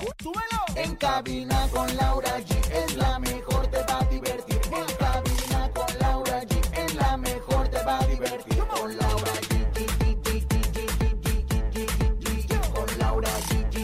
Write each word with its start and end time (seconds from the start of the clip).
¡Súbelo! 0.00 0.64
En 0.76 0.96
cabina 0.96 1.68
con 1.72 1.94
Laura 1.96 2.38
G 2.40 2.56
es 2.72 2.96
la 2.96 3.18
mejor, 3.18 3.66
te 3.66 3.82
va 3.82 4.00
a 4.00 4.04
divertir. 4.06 4.60
En 4.72 4.96
cabina 4.96 5.70
con 5.74 5.98
Laura 5.98 6.42
G 6.42 6.84
es 6.84 6.94
la 6.94 7.16
mejor, 7.18 7.68
te 7.68 7.82
va 7.84 7.98
a 7.98 8.06
divertir. 8.06 8.58
Con 8.58 8.96
Laura 8.96 9.32
G. 9.32 9.60
Con 12.72 12.98
Laura 12.98 13.30
G. 13.48 13.76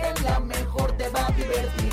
Es 0.00 0.22
la 0.22 0.40
mejor, 0.40 0.96
te 0.96 1.08
va 1.10 1.26
a 1.26 1.32
divertir. 1.32 1.92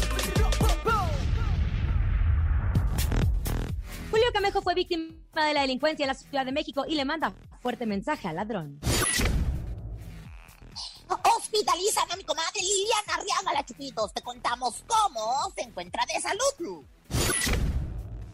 Julio 4.12 4.28
Camejo 4.34 4.62
fue 4.62 4.76
víctima 4.76 5.14
de 5.34 5.54
la 5.54 5.62
delincuencia 5.62 6.06
en 6.06 6.08
la 6.08 6.14
Ciudad 6.14 6.46
de 6.46 6.54
México 6.54 6.86
y 6.88 6.96
le 6.96 7.04
manda 7.04 7.34
fuerte 7.62 7.86
mensaje 7.86 8.30
al 8.30 8.38
ladrón. 8.38 8.80
Hospitalizan 11.46 12.12
a 12.12 12.16
mi 12.16 12.24
comadre 12.24 12.60
Liliana 12.60 13.14
Arriaga 13.14 13.54
la 13.54 13.64
Chupitos. 13.64 14.12
Te 14.14 14.22
contamos 14.24 14.84
cómo 14.88 15.54
se 15.56 15.62
encuentra 15.62 16.04
de 16.12 16.20
salud. 16.20 16.84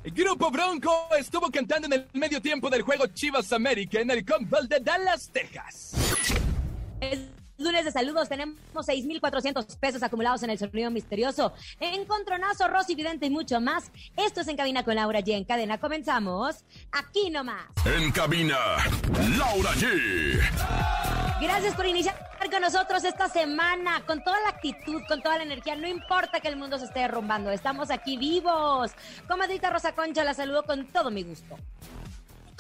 El 0.06 0.12
Grupo 0.12 0.50
Bronco 0.50 1.10
estuvo 1.20 1.52
cantando 1.52 1.88
en 1.88 1.94
el 1.94 2.08
medio 2.14 2.42
tiempo 2.42 2.70
del 2.70 2.84
juego 2.84 3.08
Chivas 3.08 3.52
América 3.52 4.00
en 4.00 4.12
el 4.12 4.26
Compel 4.26 4.70
de 4.70 4.80
Dallas, 4.80 5.30
Texas. 5.30 5.92
Es 7.02 7.20
lunes 7.58 7.84
de 7.84 7.92
saludos, 7.92 8.30
tenemos 8.30 8.56
6,400 8.86 9.76
pesos 9.76 10.02
acumulados 10.04 10.42
en 10.44 10.52
el 10.52 10.58
sonido 10.58 10.90
misterioso. 10.90 11.52
Encontronazo, 11.82 12.70
Rosy 12.70 12.96
Vidente 12.96 13.26
y 13.26 13.30
mucho 13.30 13.60
más. 13.60 13.92
Esto 14.16 14.40
es 14.40 14.48
En 14.48 14.56
Cabina 14.56 14.86
con 14.86 14.96
Laura 14.96 15.20
G. 15.20 15.34
En 15.34 15.44
cadena 15.44 15.78
comenzamos. 15.82 16.64
Aquí 16.94 17.30
nomás. 17.30 17.66
En 17.84 18.10
cabina, 18.14 18.58
Laura 19.38 19.72
G. 19.74 21.21
Gracias 21.42 21.74
por 21.74 21.88
iniciar 21.88 22.16
con 22.52 22.62
nosotros 22.62 23.04
esta 23.04 23.28
semana, 23.28 24.04
con 24.06 24.24
toda 24.24 24.40
la 24.42 24.50
actitud, 24.50 25.02
con 25.08 25.24
toda 25.24 25.38
la 25.38 25.44
energía. 25.44 25.76
No 25.76 25.88
importa 25.88 26.40
que 26.40 26.48
el 26.48 26.56
mundo 26.56 26.78
se 26.78 26.86
esté 26.86 27.00
derrumbando, 27.00 27.50
estamos 27.50 27.90
aquí 27.90 28.16
vivos. 28.16 28.92
Comadrita 29.28 29.72
Rosa 29.72 29.94
Concha, 29.94 30.24
la 30.24 30.36
saludo 30.36 30.62
con 30.64 30.86
todo 30.92 31.10
mi 31.10 31.24
gusto. 31.24 31.58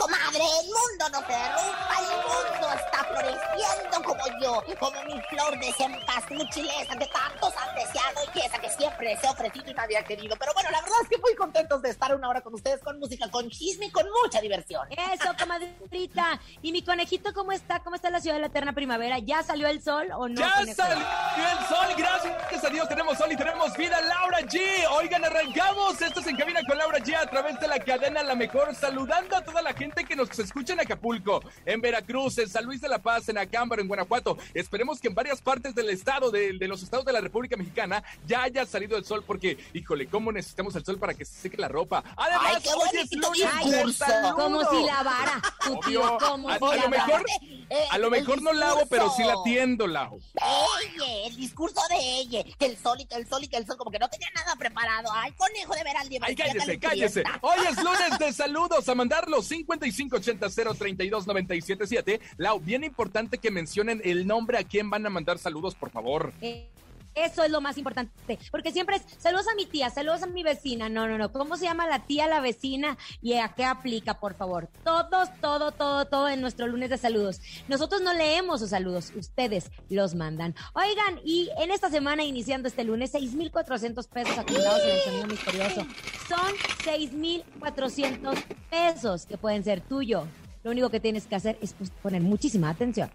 Comadre, 0.01 0.43
el 0.61 0.65
mundo 0.65 1.09
no 1.11 1.19
se 1.27 1.33
derrumba, 1.33 1.95
el 1.99 2.17
mundo 2.25 2.67
está 2.73 3.03
floreciendo 3.03 4.03
como 4.03 4.23
yo, 4.41 4.63
como 4.79 5.03
mi 5.03 5.21
flor 5.29 5.59
de 5.59 5.71
cempasúchil, 5.73 6.67
esa 6.81 6.97
que 6.97 7.05
tantos 7.05 7.53
han 7.55 7.75
deseado 7.75 8.21
y 8.33 8.39
esa 8.39 8.57
que 8.57 8.69
siempre 8.71 9.15
se 9.17 9.27
ha 9.27 9.31
ofrecido 9.31 9.69
y 9.69 9.73
nadie 9.75 9.97
ha 9.99 10.03
querido. 10.03 10.35
Pero 10.39 10.53
bueno, 10.55 10.71
la 10.71 10.81
verdad 10.81 10.97
es 11.03 11.09
que 11.09 11.19
muy 11.19 11.35
contentos 11.35 11.83
de 11.83 11.91
estar 11.91 12.15
una 12.15 12.29
hora 12.29 12.41
con 12.41 12.55
ustedes, 12.55 12.81
con 12.81 12.97
música, 12.97 13.29
con 13.29 13.47
chisme 13.51 13.85
y 13.85 13.91
con 13.91 14.05
mucha 14.23 14.41
diversión. 14.41 14.87
Eso, 14.89 15.35
comadrita. 15.37 16.39
¿Y 16.63 16.71
mi 16.71 16.83
conejito 16.83 17.31
cómo 17.33 17.51
está? 17.51 17.81
¿Cómo 17.83 17.95
está 17.95 18.09
la 18.09 18.21
ciudad 18.21 18.37
de 18.37 18.41
la 18.41 18.47
eterna 18.47 18.73
primavera? 18.73 19.19
¿Ya 19.19 19.43
salió 19.43 19.67
el 19.67 19.83
sol 19.83 20.09
o 20.15 20.27
no? 20.27 20.41
¡Ya 20.41 20.51
conejo? 20.55 20.75
salió 20.81 20.95
el 20.95 21.67
sol! 21.67 21.95
Gracias 21.95 22.63
a 22.63 22.69
Dios 22.69 22.89
tenemos 22.89 23.17
sol 23.19 23.31
y 23.31 23.37
tenemos 23.37 23.77
vida. 23.77 24.01
Laura 24.01 24.39
G. 24.39 24.59
Oigan, 24.93 25.23
arrancamos. 25.25 26.01
Esto 26.01 26.21
es 26.21 26.27
En 26.27 26.37
Cabina 26.37 26.61
con 26.67 26.77
Laura 26.77 26.97
G. 26.97 27.15
a 27.15 27.29
través 27.29 27.59
de 27.59 27.67
la 27.67 27.77
cadena 27.79 28.23
La 28.23 28.33
Mejor. 28.33 28.73
Saludando 28.73 29.35
a 29.35 29.43
toda 29.43 29.61
la 29.61 29.73
gente 29.73 29.90
que 29.95 30.15
nos 30.15 30.37
escucha 30.39 30.73
en 30.73 30.79
Acapulco, 30.79 31.41
en 31.65 31.81
Veracruz, 31.81 32.37
en 32.37 32.49
San 32.49 32.65
Luis 32.65 32.81
de 32.81 32.89
la 32.89 32.99
Paz, 32.99 33.27
en 33.29 33.37
Acámbaro, 33.37 33.81
en 33.81 33.87
Guanajuato. 33.87 34.37
Esperemos 34.53 34.99
que 34.99 35.09
en 35.09 35.15
varias 35.15 35.41
partes 35.41 35.75
del 35.75 35.89
estado, 35.89 36.31
de, 36.31 36.53
de 36.57 36.67
los 36.67 36.81
estados 36.81 37.05
de 37.05 37.13
la 37.13 37.21
República 37.21 37.57
Mexicana, 37.57 38.03
ya 38.25 38.43
haya 38.43 38.65
salido 38.65 38.97
el 38.97 39.05
sol 39.05 39.23
porque, 39.25 39.57
híjole, 39.73 40.07
cómo 40.07 40.31
necesitamos 40.31 40.75
el 40.75 40.85
sol 40.85 40.97
para 40.97 41.13
que 41.13 41.25
se 41.25 41.33
seque 41.33 41.57
la 41.57 41.67
ropa. 41.67 42.03
Además, 42.15 42.53
Ay, 42.55 42.61
qué 42.63 42.69
hoy 42.69 42.89
es 42.93 43.09
bonito 43.09 43.27
lunes 43.29 43.97
del. 43.97 44.33
Como 44.33 44.69
si 44.69 44.83
lavara, 44.85 45.41
tu 45.63 45.79
tío, 45.81 46.17
como 46.19 46.49
A- 46.49 46.57
si 46.57 46.63
a 46.65 46.67
lo 46.67 46.75
lavara. 46.75 47.05
mejor- 47.05 47.25
Eh, 47.73 47.87
A 47.89 47.97
lo 47.97 48.09
mejor 48.09 48.41
no 48.41 48.51
lavo, 48.51 48.81
pero 48.89 49.09
sí 49.15 49.23
la 49.23 49.35
tiendo, 49.45 49.87
Lau. 49.87 50.19
Ella, 50.35 51.27
el 51.27 51.35
discurso 51.37 51.79
de 51.89 51.95
ella, 52.19 52.43
que 52.59 52.65
el 52.65 52.77
sol 52.77 52.99
y 52.99 53.05
que 53.05 53.15
el 53.15 53.27
sol 53.27 53.43
y 53.43 53.47
que 53.47 53.55
el 53.57 53.65
sol, 53.65 53.77
como 53.77 53.91
que 53.91 53.99
no 53.99 54.09
tenía 54.09 54.27
nada 54.35 54.55
preparado. 54.57 55.09
Ay, 55.13 55.31
conejo 55.33 55.73
de 55.75 55.83
ver 55.85 55.95
al 55.95 56.09
Ay, 56.21 56.35
cállese, 56.35 56.79
cállese. 56.79 57.23
Hoy 57.41 57.59
es 57.69 57.77
lunes 57.81 58.19
de 58.19 58.33
saludos 58.33 58.89
a 58.89 58.95
mandarlos 58.95 59.45
5580-032-977. 59.81 62.19
Lau, 62.37 62.59
bien 62.59 62.83
importante 62.83 63.37
que 63.37 63.51
mencionen 63.51 64.01
el 64.03 64.27
nombre 64.27 64.57
a 64.57 64.63
quién 64.63 64.89
van 64.89 65.05
a 65.05 65.09
mandar 65.09 65.37
saludos, 65.37 65.75
por 65.75 65.89
favor. 65.89 66.33
Eh, 66.41 66.67
Eso 67.13 67.43
es 67.43 67.51
lo 67.51 67.59
más 67.59 67.77
importante, 67.77 68.39
porque 68.51 68.71
siempre 68.71 68.95
es 68.95 69.03
saludos 69.17 69.47
a 69.51 69.55
mi 69.55 69.65
tía, 69.65 69.89
saludos 69.89 70.23
a 70.23 70.27
mi 70.27 70.43
vecina. 70.43 70.89
No, 70.89 71.07
no, 71.07 71.17
no. 71.17 71.31
¿Cómo 71.31 71.57
se 71.57 71.65
llama 71.65 71.87
la 71.87 71.99
tía, 71.99 72.27
la 72.27 72.39
vecina 72.39 72.97
y 73.21 73.33
a 73.33 73.49
qué 73.49 73.65
aplica, 73.65 74.19
por 74.19 74.33
favor? 74.35 74.69
Todos, 74.83 75.29
todo, 75.41 75.71
todo, 75.71 76.05
todo 76.05 76.29
en 76.29 76.41
nuestro 76.41 76.67
lunes 76.67 76.89
de 76.89 76.97
saludos. 76.97 77.41
Nosotros 77.67 78.01
no 78.01 78.13
leemos 78.13 78.61
sus 78.61 78.69
saludos, 78.69 79.11
ustedes 79.15 79.71
los 79.89 80.15
mandan. 80.15 80.55
Oigan, 80.73 81.19
y 81.25 81.49
en 81.59 81.71
esta 81.71 81.89
semana, 81.89 82.23
iniciando 82.23 82.67
este 82.67 82.83
lunes, 82.83 83.11
6,400 83.11 84.07
pesos 84.07 84.37
acumulados 84.37 84.81
en 84.83 84.89
el 84.89 85.01
sonido 85.01 85.27
misterioso. 85.27 85.81
Son 86.27 86.53
6,400 86.85 88.37
pesos 88.69 89.25
que 89.25 89.37
pueden 89.37 89.63
ser 89.63 89.81
tuyo. 89.81 90.27
Lo 90.63 90.71
único 90.71 90.89
que 90.89 90.99
tienes 90.99 91.25
que 91.25 91.35
hacer 91.35 91.57
es 91.61 91.73
pues, 91.73 91.89
poner 91.89 92.21
muchísima 92.21 92.69
atención. 92.69 93.09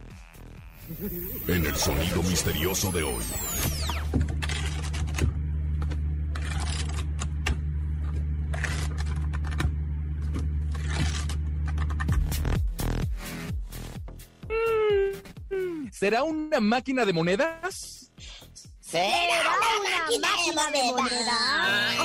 En 1.48 1.66
el 1.66 1.76
sonido 1.76 2.22
misterioso 2.22 2.92
de 2.92 3.02
hoy. 3.02 3.24
¿Será 15.91 16.22
una 16.22 16.60
máquina 16.60 17.04
de 17.04 17.12
monedas? 17.12 18.12
¿Será 18.80 19.56
una 19.58 20.20
máquina 20.20 20.70
de 20.70 20.92
monedas? 20.92 21.97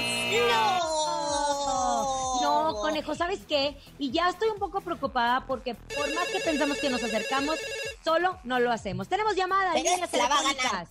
No. 0.50 2.42
No, 2.42 2.74
conejo, 2.82 3.14
¿sabes 3.14 3.42
qué? 3.48 3.78
Y 4.00 4.10
ya 4.12 4.30
estoy 4.30 4.50
un 4.50 4.58
poco 4.58 4.82
preocupada 4.82 5.46
porque 5.46 5.76
por 5.76 6.12
más 6.16 6.28
que 6.30 6.40
pensamos 6.40 6.78
que 6.80 6.90
nos 6.90 7.04
acercamos, 7.04 7.60
solo 8.04 8.40
no 8.44 8.60
lo 8.60 8.72
hacemos. 8.72 9.08
Tenemos 9.08 9.36
llamadas, 9.36 9.74
Pero 9.74 9.90
líneas 9.90 10.10
se 10.10 10.18
la 10.18 10.28
va 10.28 10.40
a 10.40 10.44
ganar. 10.44 10.88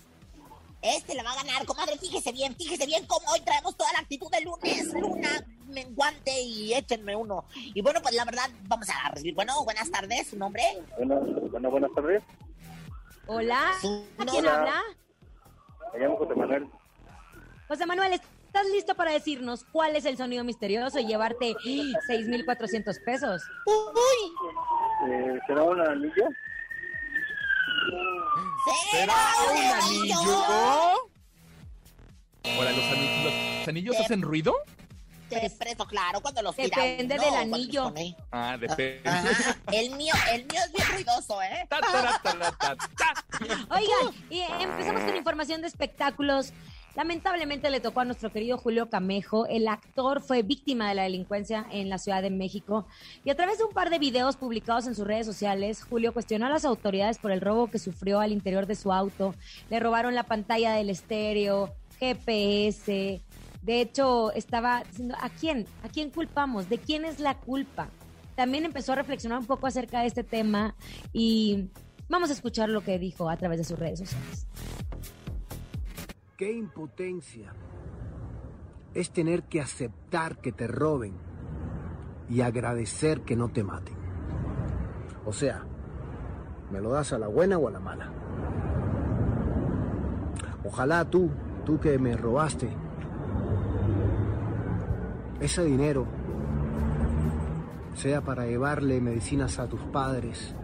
Este 0.83 1.15
la 1.15 1.23
va 1.23 1.33
a 1.33 1.37
ganar, 1.37 1.67
comadre. 1.67 1.99
Fíjese 1.99 2.33
bien, 2.33 2.55
fíjese 2.57 2.87
bien 2.87 3.05
cómo 3.07 3.31
hoy 3.33 3.41
traemos 3.41 3.77
toda 3.77 3.93
la 3.93 3.99
actitud 3.99 4.31
de 4.31 4.41
lunes, 4.41 4.93
luna, 4.95 5.45
menguante 5.67 6.41
y 6.41 6.73
échenme 6.73 7.15
uno. 7.15 7.45
Y 7.55 7.83
bueno, 7.83 8.01
pues 8.01 8.15
la 8.15 8.25
verdad, 8.25 8.49
vamos 8.63 8.89
a 8.89 9.11
recibir. 9.11 9.35
Bueno, 9.35 9.63
buenas 9.65 9.91
tardes, 9.91 10.29
su 10.29 10.37
nombre. 10.39 10.63
Bueno, 10.97 11.21
bueno, 11.51 11.71
buenas 11.71 11.91
tardes. 11.95 12.23
Hola, 13.27 13.73
¿a 13.73 14.25
quién 14.25 14.45
nombre. 14.45 14.49
habla? 14.51 14.83
Me 15.93 15.99
llamo 16.01 16.17
José 16.17 16.35
Manuel. 16.35 16.67
José 17.69 17.87
Manuel, 17.87 18.13
¿estás 18.15 18.67
listo 18.73 18.95
para 18.95 19.13
decirnos 19.13 19.65
cuál 19.71 19.95
es 19.97 20.05
el 20.07 20.17
sonido 20.17 20.43
misterioso 20.45 20.99
y 20.99 21.07
llevarte 21.07 21.55
6,400 22.07 22.99
pesos? 23.05 23.43
Uy, 23.67 24.33
Eh, 25.13 25.39
¿Será 25.47 25.63
una 25.63 25.93
anilla? 25.93 26.27
¿Será, 28.91 29.15
un 29.51 29.57
un 29.57 29.73
anillo? 29.73 30.19
Ahora, 32.57 32.73
¿los 32.73 32.85
anillos, 32.85 33.35
los 33.59 33.69
anillos 33.69 33.97
hacen 34.01 34.23
ruido? 34.23 34.55
Preso, 35.31 35.87
claro, 35.87 36.21
cuando 36.21 36.43
los 36.43 36.57
Depende 36.57 37.17
del 37.17 37.35
anillo. 37.35 37.95
Ah, 38.33 38.57
depende. 38.59 39.09
Ajá. 39.09 39.57
El 39.73 39.91
mío, 39.95 40.13
el 40.33 40.45
mío 40.47 40.61
es 40.67 40.73
bien 40.73 40.89
ruidoso, 40.93 41.41
¿eh? 41.41 41.67
Ta, 41.69 41.81
ta, 41.81 42.21
ta. 42.59 42.77
Oigan, 43.71 44.15
y 44.29 44.41
empezamos 44.41 45.03
con 45.05 45.17
información 45.17 45.61
de 45.61 45.69
espectáculos. 45.69 46.53
Lamentablemente 46.97 47.71
le 47.71 47.81
tocó 47.81 48.01
a 48.01 48.05
nuestro 48.05 48.33
querido 48.33 48.59
Julio 48.59 48.91
Camejo. 48.91 49.47
El 49.47 49.69
actor 49.69 50.21
fue 50.21 50.43
víctima 50.43 50.89
de 50.89 50.97
la 50.97 51.05
delincuencia 51.05 51.67
en 51.71 51.89
la 51.89 51.99
Ciudad 51.99 52.21
de 52.21 52.31
México. 52.31 52.87
Y 53.25 53.31
a 53.31 53.37
través 53.37 53.59
de 53.59 53.65
un 53.65 53.73
par 53.73 53.91
de 53.91 53.99
videos 53.99 54.37
publicados 54.37 54.87
en 54.87 54.95
sus 54.95 55.07
redes 55.07 55.27
sociales, 55.27 55.85
Julio 55.85 56.13
cuestionó 56.13 56.47
a 56.47 56.51
las 56.51 56.65
autoridades 56.65 57.19
por 57.19 57.31
el 57.31 57.41
robo 57.41 57.71
que 57.71 57.79
sufrió 57.79 58.19
al 58.21 58.33
interior 58.33 58.67
de 58.67 58.75
su 58.75 58.93
auto. 58.93 59.35
Le 59.71 59.79
robaron 59.79 60.15
la 60.15 60.25
pantalla 60.25 60.73
del 60.73 60.91
estéreo, 60.91 61.73
GPS. 62.01 63.21
De 63.63 63.81
hecho, 63.81 64.33
estaba 64.33 64.83
diciendo, 64.85 65.15
¿a 65.21 65.29
quién? 65.29 65.67
¿A 65.85 65.89
quién 65.89 66.11
culpamos? 66.11 66.69
¿De 66.69 66.79
quién 66.79 67.05
es 67.05 67.21
la 67.21 67.37
culpa? 67.37 67.89
También 68.35 68.65
empezó 68.65 68.93
a 68.93 68.97
reflexionar 68.97 69.39
un 69.39 69.47
poco 69.47 69.67
acerca 69.67 70.01
de 70.01 70.07
este 70.07 70.25
tema 70.25 70.75
y 71.13 71.69
vamos 72.09 72.31
a 72.31 72.33
escuchar 72.33 72.69
lo 72.69 72.83
que 72.83 72.99
dijo 72.99 73.29
a 73.29 73.37
través 73.37 73.59
de 73.59 73.65
sus 73.65 73.79
redes 73.79 74.01
sociales. 74.01 74.47
Qué 76.41 76.51
impotencia. 76.51 77.53
es 78.95 79.11
tener 79.11 79.43
que 79.43 79.61
aceptar 79.61 80.39
que 80.39 80.53
te 80.53 80.67
roben 80.67 81.13
y 82.31 82.41
agradecer 82.41 83.21
que 83.27 83.37
no 83.37 83.51
te 83.51 83.63
maten. 83.63 83.95
O 85.27 85.35
sea, 85.35 85.67
me 86.73 86.81
lo 86.81 86.93
das 86.93 87.13
a 87.13 87.19
la 87.19 87.29
buena 87.29 87.59
o 87.59 87.69
a 87.69 87.71
la 87.71 87.81
mala. 87.81 88.11
Ojalá 90.65 91.05
tú, 91.05 91.29
tú 91.67 91.79
que 91.79 91.99
me 91.99 92.17
robaste, 92.17 92.71
ese 95.41 95.63
dinero 95.67 96.07
sea 97.93 98.23
para 98.23 98.47
llevarle 98.47 99.03
medicinas 99.03 99.59
a 99.59 99.67
tus 99.67 99.83
padres 99.83 100.55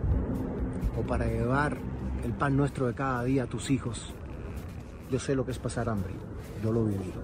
o 0.98 1.02
para 1.02 1.26
llevar 1.26 1.76
el 2.24 2.32
pan 2.32 2.56
nuestro 2.56 2.86
de 2.86 2.94
cada 2.94 3.24
día 3.24 3.42
a 3.42 3.46
tus 3.46 3.70
hijos. 3.70 4.14
Yo 5.10 5.18
sé 5.18 5.34
lo 5.34 5.44
que 5.44 5.52
es 5.52 5.58
pasar 5.58 5.88
hambre, 5.88 6.12
yo 6.62 6.72
lo 6.72 6.86
he 6.86 6.90
vivido. 6.90 7.22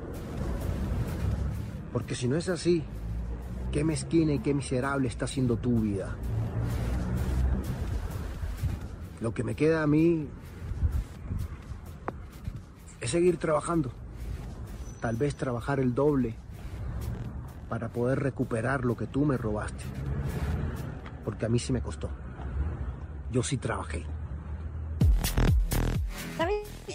Porque 1.92 2.14
si 2.14 2.28
no 2.28 2.36
es 2.36 2.48
así, 2.48 2.84
qué 3.72 3.84
mezquina 3.84 4.32
y 4.32 4.38
qué 4.38 4.54
miserable 4.54 5.08
está 5.08 5.26
siendo 5.26 5.56
tu 5.56 5.80
vida. 5.80 6.14
Lo 9.20 9.34
que 9.34 9.44
me 9.44 9.54
queda 9.54 9.82
a 9.82 9.86
mí 9.86 10.28
es 13.00 13.10
seguir 13.10 13.36
trabajando. 13.36 13.92
Tal 15.00 15.16
vez 15.16 15.34
trabajar 15.34 15.80
el 15.80 15.94
doble 15.94 16.36
para 17.68 17.88
poder 17.88 18.20
recuperar 18.20 18.84
lo 18.84 18.96
que 18.96 19.06
tú 19.06 19.24
me 19.24 19.36
robaste. 19.36 19.84
Porque 21.24 21.46
a 21.46 21.48
mí 21.48 21.58
sí 21.58 21.72
me 21.72 21.82
costó. 21.82 22.10
Yo 23.30 23.42
sí 23.42 23.56
trabajé. 23.56 24.04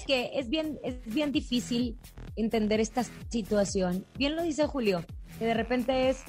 ¿Sabes 0.07 0.31
que 0.31 0.39
es 0.39 0.50
bien, 0.50 0.80
es 0.83 0.95
bien 1.06 1.33
difícil 1.33 1.98
entender 2.38 2.80
esta 2.80 3.04
situación? 3.30 4.06
Bien 4.15 4.38
lo 4.38 4.44
dice 4.44 4.65
Julio, 4.65 5.04
que 5.38 5.45
de 5.45 5.54
repente 5.54 6.09
es, 6.09 6.24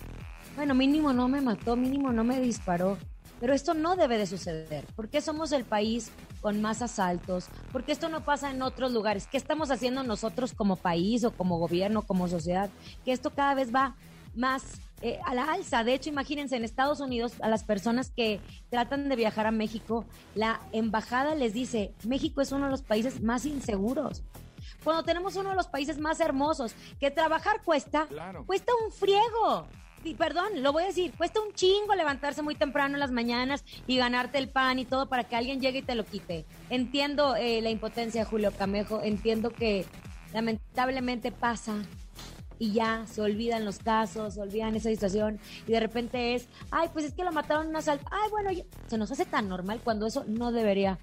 bueno, 0.56 0.75
mínimo 0.75 1.12
no 1.12 1.28
me 1.28 1.40
mató, 1.40 1.76
mínimo 1.76 2.12
no 2.12 2.25
me 2.25 2.40
disparó. 2.40 2.98
Pero 3.40 3.54
esto 3.54 3.75
no 3.75 3.94
debe 3.94 4.19
de 4.19 4.26
suceder. 4.26 4.84
¿Por 4.96 5.08
qué 5.08 5.20
somos 5.20 5.52
el 5.52 5.64
país 5.64 6.10
con 6.40 6.60
más 6.60 6.82
asaltos? 6.82 7.46
¿Por 7.70 7.84
qué 7.84 7.92
esto 7.92 8.08
no 8.08 8.25
pasa 8.25 8.50
en 8.50 8.62
otros 8.62 8.92
lugares? 8.92 9.28
¿Qué 9.28 9.36
estamos 9.36 9.70
haciendo 9.70 10.02
nosotros 10.02 10.54
como 10.54 10.74
país 10.74 11.22
o 11.22 11.31
como 11.31 11.58
gobierno, 11.58 12.02
como 12.02 12.26
sociedad? 12.26 12.70
Que 13.04 13.12
esto 13.12 13.31
cada 13.31 13.54
vez 13.54 13.72
va 13.72 13.94
más 14.34 14.64
eh, 15.02 15.18
a 15.24 15.34
la 15.34 15.44
alza. 15.52 15.84
De 15.84 15.94
hecho, 15.94 16.08
imagínense, 16.08 16.56
en 16.56 16.64
Estados 16.64 17.00
Unidos, 17.00 17.34
a 17.40 17.48
las 17.48 17.64
personas 17.64 18.10
que 18.10 18.40
tratan 18.70 19.08
de 19.08 19.16
viajar 19.16 19.46
a 19.46 19.50
México, 19.50 20.04
la 20.34 20.60
embajada 20.72 21.34
les 21.34 21.54
dice, 21.54 21.92
México 22.04 22.40
es 22.40 22.52
uno 22.52 22.64
de 22.66 22.70
los 22.70 22.82
países 22.82 23.22
más 23.22 23.44
inseguros. 23.46 24.22
Cuando 24.84 25.02
tenemos 25.02 25.36
uno 25.36 25.50
de 25.50 25.56
los 25.56 25.66
países 25.66 25.98
más 25.98 26.20
hermosos, 26.20 26.74
que 27.00 27.10
trabajar 27.10 27.62
cuesta, 27.64 28.06
Claro. 28.06 28.44
cuesta 28.46 28.72
un 28.84 28.92
friego. 28.92 29.66
Y 30.04 30.14
perdón, 30.14 30.62
lo 30.62 30.72
voy 30.72 30.84
a 30.84 30.86
decir, 30.86 31.12
cuesta 31.16 31.40
un 31.40 31.52
chingo 31.54 31.94
levantarse 31.94 32.40
muy 32.40 32.54
temprano 32.54 32.94
en 32.94 33.00
las 33.00 33.10
mañanas 33.10 33.64
y 33.86 33.96
ganarte 33.96 34.38
el 34.38 34.48
pan 34.48 34.78
y 34.78 34.84
todo 34.84 35.08
para 35.08 35.24
que 35.24 35.34
alguien 35.34 35.60
llegue 35.60 35.80
y 35.80 35.82
te 35.82 35.96
lo 35.96 36.04
quite. 36.04 36.44
Entiendo 36.70 37.34
eh, 37.34 37.60
la 37.62 37.70
impotencia 37.70 38.22
de 38.22 38.24
Julio 38.30 38.52
Camejo, 38.56 39.00
entiendo 39.02 39.50
que 39.50 39.84
lamentablemente 40.32 41.32
pasa 41.32 41.74
y 42.58 42.72
ya 42.72 43.05
se 43.06 43.20
olvidan 43.20 43.64
los 43.64 43.78
casos, 43.78 44.34
se 44.34 44.40
olvidan 44.40 44.76
esa 44.76 44.90
situación 44.90 45.38
y 45.66 45.72
de 45.72 45.81
repente 45.81 46.34
es, 46.34 46.49
ay, 46.70 46.88
pues 46.93 47.05
es 47.05 47.12
que 47.14 47.25
lo 47.25 47.32
mataron 47.32 47.64
en 47.64 47.70
un 47.70 47.76
asalto, 47.76 48.06
ay, 48.10 48.31
bueno, 48.31 48.50
se 48.87 48.99
nos 48.99 49.10
hace 49.10 49.25
tan 49.25 49.49
normal 49.49 49.81
cuando 49.82 50.06
eso 50.06 50.25
no 50.26 50.52
debería 50.52 50.99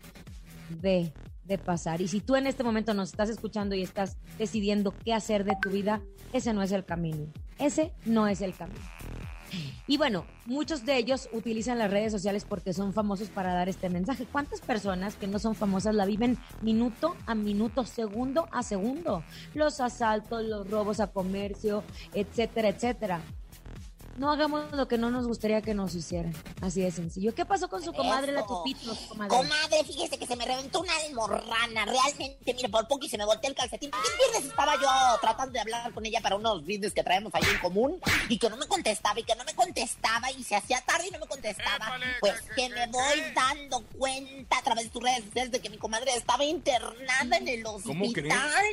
de, 0.81 1.13
de 1.43 1.57
pasar. 1.57 2.01
Y 2.01 2.07
si 2.07 2.19
tú 2.19 2.35
en 2.35 2.47
este 2.47 2.63
momento 2.63 2.93
nos 2.93 3.09
estás 3.09 3.29
escuchando 3.29 3.75
y 3.75 3.81
estás 3.83 4.17
decidiendo 4.37 4.93
qué 5.03 5.13
hacer 5.13 5.43
de 5.45 5.55
tu 5.61 5.69
vida, 5.69 6.01
ese 6.33 6.53
no 6.53 6.61
es 6.61 6.71
el 6.71 6.85
camino. 6.85 7.31
Ese 7.57 7.93
no 8.05 8.27
es 8.27 8.41
el 8.41 8.53
camino. 8.53 8.81
Y 9.87 9.97
bueno, 9.97 10.25
muchos 10.45 10.85
de 10.85 10.97
ellos 10.97 11.29
utilizan 11.31 11.77
las 11.77 11.91
redes 11.91 12.11
sociales 12.11 12.45
porque 12.47 12.73
son 12.73 12.93
famosos 12.93 13.29
para 13.29 13.53
dar 13.53 13.69
este 13.69 13.89
mensaje. 13.89 14.25
¿Cuántas 14.31 14.61
personas 14.61 15.15
que 15.15 15.27
no 15.27 15.39
son 15.39 15.55
famosas 15.55 15.95
la 15.95 16.05
viven 16.05 16.37
minuto 16.61 17.15
a 17.25 17.35
minuto, 17.35 17.85
segundo 17.85 18.47
a 18.51 18.63
segundo? 18.63 19.23
Los 19.53 19.79
asaltos, 19.79 20.43
los 20.43 20.69
robos 20.69 20.99
a 20.99 21.07
comercio, 21.07 21.83
etcétera, 22.13 22.69
etcétera. 22.69 23.21
No 24.17 24.31
hagamos 24.31 24.71
lo 24.71 24.87
que 24.87 24.97
no 24.97 25.11
nos 25.11 25.27
gustaría 25.27 25.61
que 25.61 25.73
nos 25.73 25.93
hicieran. 25.93 26.33
Así 26.61 26.81
de 26.81 26.89
sencillo. 26.89 27.35
¿Qué 27.35 27.45
pasó 27.45 27.67
con 27.67 27.83
su 27.83 27.91
comadre, 27.91 28.31
la 28.31 28.41
Eso. 28.41 28.63
Chupitos, 28.63 28.97
comadre? 29.09 29.29
Comadre, 29.29 29.83
fíjese 29.83 30.17
que 30.17 30.25
se 30.25 30.37
me 30.37 30.45
reventó 30.45 30.79
una 30.79 30.95
almorrana. 31.05 31.85
Realmente, 31.85 32.53
mire, 32.53 32.69
por 32.69 32.87
poco 32.87 33.05
y 33.05 33.09
se 33.09 33.17
me 33.17 33.25
volteó 33.25 33.49
el 33.49 33.55
calcetín. 33.57 33.91
¿Qué 33.91 33.97
pierdes? 34.17 34.49
Estaba 34.49 34.75
yo 34.75 35.19
tratando 35.19 35.51
de 35.51 35.59
hablar 35.59 35.93
con 35.93 36.05
ella 36.05 36.21
para 36.21 36.37
unos 36.37 36.63
vídeos 36.63 36.93
que 36.93 37.03
traemos 37.03 37.35
ahí 37.35 37.43
en 37.51 37.59
común 37.59 37.99
y 38.29 38.39
que 38.39 38.49
no 38.49 38.55
me 38.55 38.67
contestaba 38.67 39.19
y 39.19 39.23
que 39.23 39.35
no 39.35 39.43
me 39.43 39.53
contestaba 39.53 40.31
y 40.31 40.43
se 40.43 40.55
hacía 40.55 40.79
tarde 40.81 41.07
y 41.09 41.11
no 41.11 41.19
me 41.19 41.27
contestaba. 41.27 41.99
Pues 42.21 42.41
que 42.55 42.69
me 42.69 42.87
voy 42.87 43.21
dando 43.35 43.83
cuenta 43.97 44.59
a 44.59 44.61
través 44.61 44.85
de 44.85 44.89
tus 44.91 45.03
redes 45.03 45.25
sociales 45.25 45.51
de 45.51 45.59
que 45.59 45.69
mi 45.69 45.77
comadre 45.77 46.15
estaba 46.15 46.45
internada 46.45 47.37
en 47.37 47.47
el 47.49 47.65
hospital. 47.65 48.05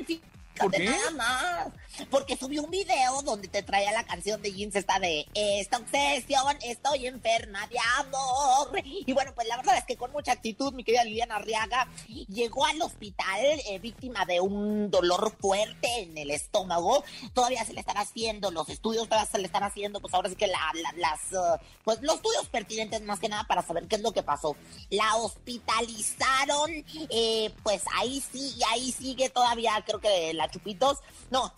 Fíjate 0.07 0.33
¿Por 0.59 0.71
qué? 0.71 0.85
nada 0.85 1.11
más. 1.13 1.69
Porque 2.11 2.37
subió 2.37 2.63
un 2.63 2.71
video 2.71 3.21
donde 3.23 3.49
te 3.49 3.63
traía 3.63 3.93
la 3.93 4.05
canción 4.05 4.41
de 4.41 4.53
Jeans 4.53 4.75
esta 4.77 4.99
de 4.99 5.27
Esta 5.35 5.77
obsesión, 5.79 6.57
estoy 6.63 7.07
enferma 7.07 7.67
de 7.67 7.77
amor. 7.99 8.81
Y 8.85 9.13
bueno, 9.13 9.33
pues 9.35 9.47
la 9.47 9.57
verdad 9.57 9.77
es 9.77 9.85
que 9.85 9.97
con 9.97 10.11
mucha 10.13 10.33
actitud, 10.33 10.73
mi 10.73 10.85
querida 10.85 11.05
Liliana 11.05 11.37
Arriaga 11.37 11.89
llegó 12.29 12.65
al 12.67 12.81
hospital 12.81 13.41
eh, 13.67 13.79
víctima 13.79 14.25
de 14.25 14.41
un 14.41 14.91
dolor 14.91 15.37
fuerte 15.39 16.01
en 16.01 16.17
el 16.17 16.31
estómago. 16.31 17.05
Todavía 17.35 17.65
se 17.65 17.73
le 17.75 17.81
están 17.81 17.99
haciendo 17.99 18.51
los 18.51 18.69
estudios, 18.71 19.07
todavía 19.09 19.31
se 19.31 19.39
le 19.39 19.47
están 19.47 19.63
haciendo, 19.65 20.01
pues 20.01 20.15
ahora 20.15 20.29
sí 20.31 20.37
que 20.37 20.47
la- 20.47 20.73
la- 20.75 20.93
las, 20.97 21.21
eh, 21.33 21.63
pues 21.85 22.01
los 22.03 22.17
estudios 22.17 22.49
pertinentes 22.49 23.03
más 23.03 23.19
que 23.21 23.29
nada 23.29 23.45
para 23.45 23.63
saber 23.63 23.87
qué 23.87 23.97
es 23.97 24.03
lo 24.03 24.13
que 24.13 24.23
pasó. 24.23 24.57
La 24.91 25.15
hospitalizaron, 25.17 26.71
eh, 27.11 27.53
pues 27.63 27.83
ahí 27.97 28.23
ahí 28.71 28.93
sigue 28.93 29.29
todavía, 29.29 29.83
creo 29.87 30.01
que 30.01 30.33
la 30.35 30.49
Chupitos, 30.53 30.99
no, 31.31 31.53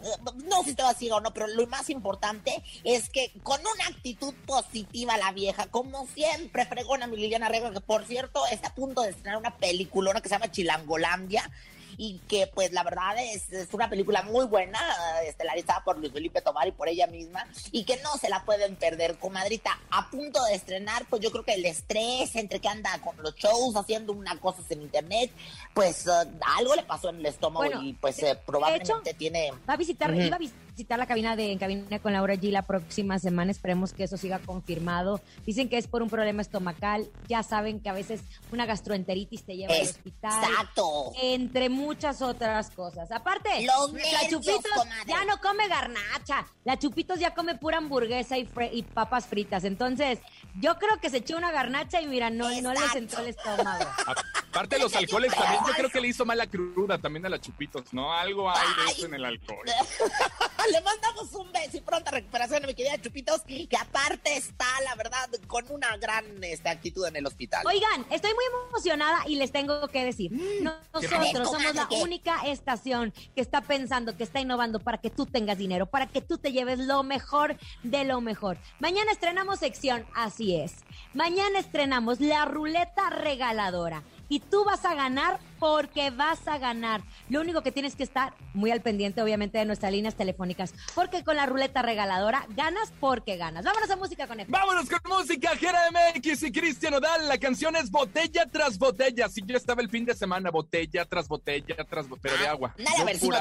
no 0.46 0.58
sé 0.58 0.64
si 0.64 0.70
estaba 0.70 0.94
ciega 0.94 1.17
o 1.17 1.20
no, 1.20 1.35
pero 1.35 1.46
lo 1.49 1.67
más 1.67 1.91
importante 1.91 2.62
es 2.85 3.11
que 3.11 3.32
con 3.43 3.61
una 3.61 3.87
actitud 3.88 4.32
positiva 4.46 5.19
la 5.19 5.32
vieja, 5.32 5.67
como 5.67 6.06
siempre, 6.06 6.64
fregona 6.64 7.06
mi 7.06 7.17
Liliana 7.17 7.49
Rega, 7.49 7.73
que 7.73 7.81
por 7.81 8.06
cierto 8.06 8.46
está 8.50 8.69
a 8.69 8.75
punto 8.75 9.02
de 9.02 9.11
estrenar 9.11 9.38
una 9.38 9.56
peliculona 9.58 10.20
que 10.20 10.29
se 10.29 10.37
llama 10.37 10.50
Chilangolandia 10.50 11.50
y 11.96 12.20
que 12.29 12.46
pues 12.46 12.73
la 12.73 12.82
verdad 12.82 13.14
es, 13.19 13.52
es 13.52 13.73
una 13.73 13.88
película 13.88 14.23
muy 14.23 14.46
buena, 14.46 14.79
estelarizada 15.26 15.83
por 15.85 15.99
Luis 15.99 16.12
Felipe 16.12 16.40
Tomar 16.40 16.69
y 16.69 16.73
por 16.73 16.88
ella 16.88 17.07
misma, 17.07 17.47
y 17.73 17.85
que 17.85 17.97
no 17.99 18.16
se 18.16 18.28
la 18.28 18.45
pueden 18.45 18.76
perder, 18.76 19.19
comadrita, 19.19 19.78
a 19.90 20.11
punto 20.11 20.42
de 20.45 20.54
estrenar, 20.54 21.04
pues 21.09 21.23
yo 21.23 21.30
creo 21.30 21.45
que 21.45 21.54
el 21.54 21.64
estrés 21.64 22.35
entre 22.37 22.61
que 22.61 22.69
anda 22.69 22.99
con 23.00 23.16
los 23.23 23.35
shows, 23.35 23.76
haciendo 23.76 24.12
unas 24.12 24.38
cosas 24.38 24.71
en 24.71 24.83
internet, 24.83 25.30
pues 25.73 26.07
eh, 26.07 26.11
algo 26.57 26.75
le 26.75 26.83
pasó 26.83 27.09
en 27.11 27.16
el 27.16 27.26
estómago 27.26 27.66
Bueno, 27.66 27.83
y 27.83 27.95
pues 27.95 28.23
eh, 28.23 28.38
probablemente 28.45 29.14
tiene... 29.14 29.52
Va 29.69 29.75
a 29.75 29.76
visitar, 29.76 30.14
iba 30.14 30.37
a 30.37 30.38
visitar 30.38 30.63
la 30.97 31.07
cabina 31.07 31.37
de 31.37 31.52
En 31.52 31.59
Cabina 31.59 31.99
con 31.99 32.12
Laura 32.12 32.35
G 32.35 32.50
la 32.50 32.62
próxima 32.62 33.19
semana. 33.19 33.50
Esperemos 33.50 33.93
que 33.93 34.04
eso 34.04 34.16
siga 34.16 34.38
confirmado. 34.38 35.21
Dicen 35.47 35.69
que 35.69 35.78
es 35.78 35.87
por 35.87 36.02
un 36.02 36.11
problema 36.11 36.43
estomacal. 36.43 37.09
Ya 37.28 37.43
saben 37.43 37.81
que 37.81 37.88
a 37.88 37.93
veces 37.93 38.23
una 38.52 38.66
gastroenteritis 38.66 39.45
te 39.45 39.57
lleva 39.57 39.75
al 39.75 39.83
hospital. 39.83 40.45
Exacto. 40.45 41.12
Entre 41.23 41.69
muchas 41.69 42.23
otras 42.23 42.71
cosas. 42.71 43.11
Aparte, 43.12 43.49
Los 43.64 43.93
la 43.93 43.99
nervios, 43.99 44.31
Chupitos 44.31 44.73
comadre. 44.75 45.04
ya 45.07 45.25
no 45.25 45.40
come 45.40 45.69
garnacha. 45.69 46.47
La 46.64 46.78
Chupitos 46.78 47.19
ya 47.19 47.35
come 47.35 47.54
pura 47.54 47.78
hamburguesa 47.78 48.37
y, 48.38 48.45
papas 48.83 49.26
fritas. 49.26 49.64
Entonces, 49.64 50.19
yo 50.61 50.78
creo 50.78 51.00
que 51.00 51.11
se 51.11 51.19
echó 51.19 51.37
una 51.37 51.52
garnacha 51.52 52.00
y 52.00 52.07
mira, 52.07 52.31
no, 52.31 52.49
no 52.61 52.73
le 52.73 52.88
sentó 52.93 53.21
el 53.21 53.28
estómago. 53.28 53.85
Aparte 54.54 54.76
de 54.76 54.82
los 54.82 54.94
alcoholes 54.94 55.34
también, 55.34 55.61
yo 55.66 55.73
creo 55.73 55.90
que 55.90 56.00
le 56.00 56.06
hizo 56.06 56.25
mala 56.25 56.46
cruda 56.46 56.96
también 56.96 57.26
a 57.26 57.28
la 57.28 57.40
Chupitos, 57.40 57.92
¿no? 57.92 58.12
Algo 58.12 58.49
hay 58.49 58.68
de 58.87 58.92
eso 58.92 59.06
en 59.06 59.14
el 59.14 59.25
alcohol. 59.25 59.66
Le 60.70 60.80
mandamos 60.80 61.34
un 61.34 61.52
beso 61.52 61.76
y 61.76 61.80
pronta 61.80 62.12
recuperación 62.12 62.62
a 62.62 62.66
mi 62.68 62.75
querida 62.75 62.99
Chupitos, 63.00 63.42
que 63.42 63.76
aparte 63.78 64.37
está, 64.37 64.64
la 64.84 64.94
verdad, 64.94 65.28
con 65.49 65.68
una 65.70 65.96
gran 65.96 66.25
este, 66.42 66.68
actitud 66.68 67.04
en 67.06 67.16
el 67.16 67.26
hospital. 67.26 67.66
Oigan, 67.66 68.06
estoy 68.11 68.32
muy 68.32 68.44
emocionada 68.68 69.25
y 69.26 69.34
les 69.34 69.50
tengo 69.50 69.88
que 69.88 70.04
decir, 70.04 70.32
nosotros 70.62 71.11
raro. 71.11 71.44
somos 71.44 71.75
la 71.75 71.88
única 72.00 72.46
estación 72.46 73.12
que 73.34 73.40
está 73.40 73.61
pensando, 73.61 74.16
que 74.16 74.23
está 74.23 74.40
innovando 74.40 74.78
para 74.78 74.99
que 74.99 75.11
tú 75.11 75.26
tengas 75.26 75.58
dinero, 75.58 75.87
para 75.87 76.06
que 76.06 76.20
tú 76.20 76.38
te 76.38 76.52
lleves 76.52 76.78
lo 76.78 77.02
mejor 77.02 77.56
de 77.82 78.04
lo 78.04 78.20
mejor. 78.20 78.56
Mañana 78.78 79.11
estrenamos 79.11 79.58
sección, 79.58 80.06
así 80.14 80.56
es. 80.56 80.76
Mañana 81.12 81.58
estrenamos 81.58 82.20
la 82.20 82.44
ruleta 82.44 83.11
regaladora. 83.11 84.02
Y 84.28 84.40
tú 84.40 84.64
vas 84.64 84.85
a 84.85 84.95
ganar 84.95 85.38
porque 85.59 86.11
vas 86.11 86.47
a 86.47 86.59
ganar. 86.59 87.02
Lo 87.31 87.40
único 87.40 87.62
que 87.62 87.73
tienes 87.73 87.97
que 87.97 88.02
estar 88.02 88.35
muy 88.52 88.71
al 88.71 88.83
pendiente, 88.83 89.23
obviamente, 89.23 89.59
de 89.59 89.64
nuestras 89.64 89.93
líneas 89.93 90.14
telefónicas, 90.14 90.75
porque 90.95 91.25
con 91.25 91.37
la 91.37 91.47
ruleta 91.47 91.81
regaladora 91.83 92.45
ganas 92.50 92.93
porque 93.00 93.37
ganas. 93.37 93.64
Vámonos 93.64 93.90
a 93.90 93.97
música 93.97 94.26
con 94.26 94.38
Vámonos 94.49 94.88
con 94.90 95.00
música, 95.11 95.50
Jera 95.57 95.81
MX 95.90 96.43
y 96.45 96.52
Cristian 96.52 96.95
Odal. 96.95 97.28
La 97.28 97.38
canción 97.38 97.76
es 97.76 97.90
botella 97.90 98.47
tras 98.50 98.78
botella. 98.78 99.28
Si 99.28 99.43
yo 99.47 99.57
estaba 99.57 99.81
el 99.81 99.88
fin 99.88 100.04
de 100.04 100.14
semana, 100.14 100.50
botella 100.50 101.04
tras 101.07 101.28
botella 101.28 101.76
tras 101.88 102.09
botella, 102.09 102.35
pero 102.35 102.43
de 102.43 102.49
agua. 102.49 102.75
Nada, 102.78 103.00
a 103.00 103.04
ver 103.04 103.19
si 103.19 103.28
no 103.28 103.37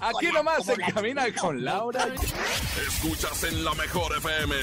Aquí 0.00 0.26
nomás 0.32 0.64
se 0.64 0.76
la- 0.76 0.92
camina 0.92 1.24
con 1.34 1.64
Laura. 1.64 2.06
Escuchas 2.86 3.44
en 3.44 3.64
la 3.64 3.74
mejor 3.74 4.16
FM. 4.18 4.54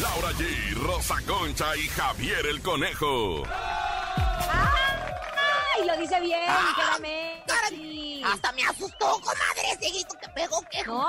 Laura 0.00 0.30
G, 0.32 0.74
Rosa 0.74 1.16
Concha 1.26 1.76
y 1.76 1.86
Javier 1.88 2.46
el 2.46 2.60
Conejo. 2.62 3.42
¡Ay, 5.76 5.84
lo 5.86 5.96
dice 5.96 6.20
bien, 6.20 6.40
Ah, 6.48 6.98
Jera 6.98 8.28
Hasta 8.32 8.52
me 8.52 8.62
asustó, 8.64 9.20
comadre, 9.20 9.62
ese 9.72 9.90
grito 9.90 10.14
que 10.20 10.28
pegó, 10.30 10.60
que 10.70 10.82
No, 10.84 11.06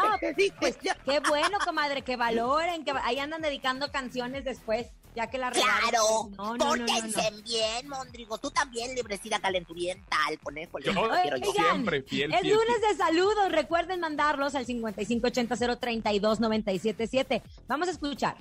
pues 0.59 0.77
qué 1.05 1.19
bueno, 1.27 1.57
comadre, 1.63 2.01
que 2.03 2.15
valoren, 2.15 2.83
que 2.83 2.91
ahí 3.03 3.17
andan 3.19 3.41
dedicando 3.41 3.91
canciones 3.91 4.43
después, 4.45 4.87
ya 5.15 5.27
que 5.27 5.37
la. 5.39 5.49
Claro, 5.51 6.29
No, 6.37 6.55
no, 6.55 6.57
no, 6.57 6.57
no, 6.57 6.75
no. 6.75 6.85
pórtense 6.85 7.31
bien, 7.43 7.87
Mondrigo. 7.87 8.37
Tú 8.37 8.51
también, 8.51 8.93
librecida 8.93 9.39
calenturienta, 9.39 10.15
al 10.27 10.37
conejo. 10.39 10.77
Yo 10.79 10.93
quiero 10.93 11.37
yo. 11.37 11.49
Oigan, 11.49 11.53
siempre 11.65 12.03
fiel, 12.03 12.31
es 12.33 12.41
fiel, 12.41 12.53
lunes 12.53 12.81
de 12.81 12.95
saludos. 12.97 13.51
Recuerden 13.51 13.99
mandarlos 13.99 14.53
al 14.53 14.67
5580-032-977. 14.67 17.41
Vamos 17.67 17.87
a 17.87 17.91
escuchar. 17.91 18.37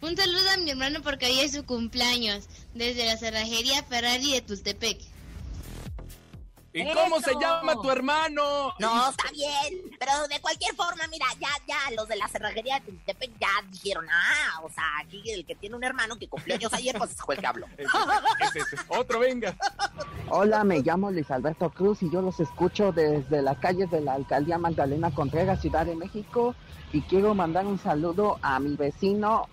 Un 0.00 0.16
saludo 0.16 0.50
a 0.50 0.56
mi 0.58 0.70
hermano 0.70 1.00
porque 1.02 1.26
hoy 1.26 1.40
es 1.40 1.52
su 1.52 1.66
cumpleaños, 1.66 2.48
desde 2.72 3.04
la 3.04 3.16
cerrajería 3.16 3.82
Ferrari 3.82 4.32
de 4.32 4.42
Tultepec. 4.42 5.00
¿Y 6.72 6.84
cómo 6.92 7.20
se 7.20 7.34
llama 7.40 7.74
tu 7.82 7.90
hermano? 7.90 8.72
No, 8.78 9.10
está 9.10 9.32
bien, 9.32 9.90
pero 9.98 10.12
de 10.28 10.40
cualquier 10.40 10.72
forma, 10.76 11.02
mira, 11.10 11.26
ya, 11.40 11.48
ya, 11.66 11.90
los 11.96 12.06
de 12.06 12.14
la 12.14 12.28
cerrajería 12.28 12.74
de 12.74 12.92
Tultepec 12.92 13.30
ya 13.40 13.48
dijeron, 13.72 14.06
ah, 14.08 14.60
o 14.62 14.70
sea, 14.70 14.84
aquí 15.02 15.20
el 15.32 15.44
que 15.44 15.56
tiene 15.56 15.74
un 15.74 15.82
hermano 15.82 16.16
que 16.16 16.28
cumplió 16.28 16.54
años 16.54 16.72
ayer, 16.74 16.96
pues 16.96 17.16
fue 17.16 17.34
el 17.34 17.40
que 17.40 17.46
habló. 17.48 17.66
Otro, 18.88 19.18
venga. 19.18 19.56
Hola, 20.28 20.62
me 20.62 20.78
llamo 20.78 21.10
Luis 21.10 21.28
Alberto 21.32 21.70
Cruz 21.70 22.04
y 22.04 22.10
yo 22.12 22.22
los 22.22 22.38
escucho 22.38 22.92
desde 22.92 23.42
las 23.42 23.58
calles 23.58 23.90
de 23.90 24.00
la 24.00 24.12
alcaldía 24.12 24.58
Magdalena 24.58 25.10
Contreras, 25.12 25.60
Ciudad 25.60 25.86
de 25.86 25.96
México. 25.96 26.54
Y 26.92 27.02
quiero 27.02 27.34
mandar 27.34 27.66
un 27.66 27.78
saludo 27.78 28.38
a 28.40 28.60
mi 28.60 28.76
vecino 28.76 29.48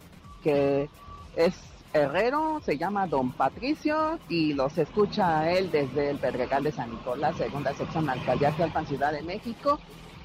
que 0.45 0.87
es 1.35 1.55
herrero, 1.91 2.61
se 2.63 2.77
llama 2.77 3.07
Don 3.07 3.31
Patricio 3.31 4.19
y 4.29 4.53
los 4.53 4.77
escucha 4.77 5.51
él 5.51 5.71
desde 5.71 6.11
el 6.11 6.19
Pedregal 6.19 6.63
de 6.63 6.71
San 6.71 6.91
Nicolás, 6.91 7.35
segunda 7.35 7.73
sección 7.73 8.07
alcaldía 8.07 8.51
Tlalpan, 8.51 8.85
Ciudad 8.85 9.11
de 9.11 9.23
México. 9.23 9.79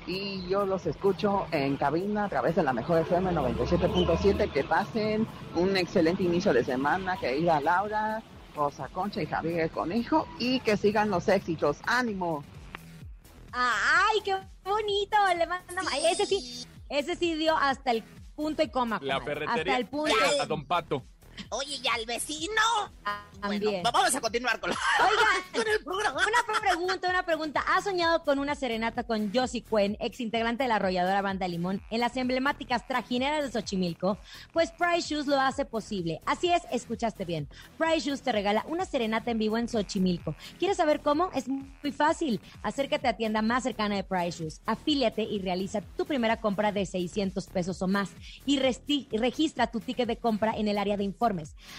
Y 0.06 0.46
yo 0.46 0.66
los 0.66 0.84
escucho 0.84 1.46
en 1.52 1.76
cabina 1.76 2.24
a 2.24 2.28
través 2.28 2.54
de 2.56 2.62
la 2.62 2.72
mejor 2.72 2.98
FM 2.98 3.32
97.7. 3.32 4.50
Que 4.50 4.64
pasen 4.64 5.26
un 5.54 5.76
excelente 5.76 6.22
inicio 6.22 6.52
de 6.52 6.64
semana, 6.64 7.16
querida 7.16 7.60
Laura, 7.60 8.22
Rosa 8.54 8.88
Concha 8.88 9.22
y 9.22 9.26
Javier 9.26 9.60
el 9.60 9.70
Conejo 9.70 10.26
y 10.38 10.60
que 10.60 10.76
sigan 10.76 11.10
los 11.10 11.28
éxitos. 11.28 11.78
¡Ánimo! 11.86 12.42
¡Ay, 13.52 14.20
qué 14.24 14.34
bonito! 14.64 15.16
Le 15.36 15.46
mando... 15.46 15.74
Ese 16.10 16.26
sí, 16.26 16.66
ese 16.88 17.14
sí 17.14 17.34
dio 17.34 17.56
hasta 17.56 17.92
el 17.92 18.02
punto 18.40 18.62
y 18.62 18.68
coma. 18.68 18.98
La 19.02 19.14
comadre, 19.14 19.34
ferretería 19.46 19.72
Hasta 19.72 19.76
el 19.76 19.86
punto. 19.86 20.46
Don 20.48 20.64
Pato. 20.64 21.04
Oye, 21.48 21.80
¿y 21.82 21.88
al 21.88 22.06
vecino? 22.06 22.52
Bueno, 23.40 23.64
También. 23.64 23.82
vamos 23.82 24.14
a 24.14 24.20
continuar 24.20 24.60
con, 24.60 24.70
la- 24.70 24.76
Oigan, 25.00 25.52
con 25.54 25.66
el 25.72 25.82
programa. 25.82 26.20
Una 26.20 26.60
pregunta, 26.60 27.08
una 27.08 27.22
pregunta. 27.24 27.64
¿Has 27.68 27.84
soñado 27.84 28.22
con 28.22 28.38
una 28.38 28.54
serenata 28.54 29.02
con 29.04 29.32
Josie 29.34 29.62
Cuen, 29.62 29.96
ex 30.00 30.20
integrante 30.20 30.64
de 30.64 30.68
la 30.68 30.76
arrolladora 30.76 31.22
Banda 31.22 31.48
Limón, 31.48 31.80
en 31.90 32.00
las 32.00 32.16
emblemáticas 32.16 32.86
trajineras 32.86 33.42
de 33.44 33.50
Xochimilco? 33.52 34.18
Pues 34.52 34.70
Price 34.72 35.08
Shoes 35.14 35.26
lo 35.26 35.40
hace 35.40 35.64
posible. 35.64 36.20
Así 36.26 36.52
es, 36.52 36.62
escuchaste 36.70 37.24
bien. 37.24 37.48
Price 37.78 38.00
Shoes 38.00 38.20
te 38.22 38.32
regala 38.32 38.64
una 38.68 38.84
serenata 38.84 39.30
en 39.30 39.38
vivo 39.38 39.56
en 39.56 39.68
Xochimilco. 39.68 40.34
¿Quieres 40.58 40.76
saber 40.76 41.00
cómo? 41.00 41.30
Es 41.34 41.48
muy 41.48 41.92
fácil. 41.92 42.40
Acércate 42.62 43.08
a 43.08 43.16
tienda 43.16 43.40
más 43.42 43.62
cercana 43.62 43.96
de 43.96 44.04
Price 44.04 44.38
Shoes, 44.42 44.60
afíliate 44.66 45.22
y 45.22 45.38
realiza 45.38 45.80
tu 45.96 46.04
primera 46.04 46.40
compra 46.40 46.72
de 46.72 46.84
600 46.84 47.46
pesos 47.46 47.80
o 47.80 47.88
más 47.88 48.10
y 48.44 48.58
resti- 48.58 49.08
registra 49.12 49.66
tu 49.68 49.80
ticket 49.80 50.06
de 50.08 50.16
compra 50.18 50.52
en 50.56 50.68
el 50.68 50.76
área 50.76 50.96
de 50.98 51.04
informes. 51.04 51.29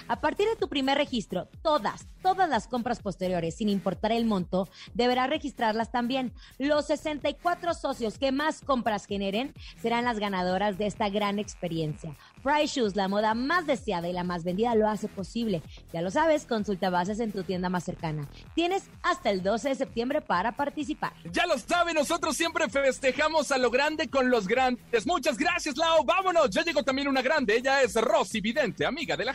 A 0.07 0.21
partir 0.21 0.47
de 0.47 0.55
tu 0.55 0.69
primer 0.69 0.97
registro, 0.97 1.47
todas, 1.61 2.07
todas 2.21 2.49
las 2.49 2.67
compras 2.67 3.01
posteriores, 3.01 3.55
sin 3.55 3.69
importar 3.69 4.11
el 4.11 4.25
monto, 4.25 4.69
deberás 4.93 5.29
registrarlas 5.29 5.91
también. 5.91 6.33
Los 6.57 6.87
64 6.87 7.73
socios 7.73 8.17
que 8.17 8.31
más 8.31 8.61
compras 8.61 9.05
generen 9.05 9.53
serán 9.81 10.05
las 10.05 10.19
ganadoras 10.19 10.77
de 10.77 10.87
esta 10.87 11.09
gran 11.09 11.39
experiencia. 11.39 12.15
Price 12.43 12.79
Shoes, 12.79 12.95
la 12.95 13.07
moda 13.07 13.33
más 13.33 13.67
deseada 13.67 14.07
y 14.07 14.13
la 14.13 14.23
más 14.23 14.43
vendida, 14.43 14.75
lo 14.75 14.87
hace 14.87 15.07
posible. 15.07 15.61
Ya 15.93 16.01
lo 16.01 16.11
sabes, 16.11 16.45
consulta 16.45 16.89
bases 16.89 17.19
en 17.19 17.31
tu 17.31 17.43
tienda 17.43 17.69
más 17.69 17.83
cercana. 17.83 18.27
Tienes 18.55 18.83
hasta 19.03 19.29
el 19.29 19.43
12 19.43 19.69
de 19.69 19.75
septiembre 19.75 20.21
para 20.21 20.53
participar. 20.53 21.13
Ya 21.31 21.45
lo 21.45 21.57
sabe, 21.57 21.93
nosotros 21.93 22.35
siempre 22.35 22.69
festejamos 22.69 23.51
a 23.51 23.57
lo 23.57 23.69
grande 23.69 24.09
con 24.09 24.29
los 24.29 24.47
grandes. 24.47 25.05
Muchas 25.05 25.37
gracias, 25.37 25.77
Lau. 25.77 26.03
Vámonos. 26.03 26.49
Ya 26.49 26.63
llegó 26.63 26.83
también 26.83 27.07
una 27.07 27.21
grande. 27.21 27.55
Ella 27.57 27.81
es 27.81 27.95
Rosy 27.95 28.41
Vidente, 28.41 28.85
amiga 28.85 29.15
de 29.17 29.25
la 29.25 29.33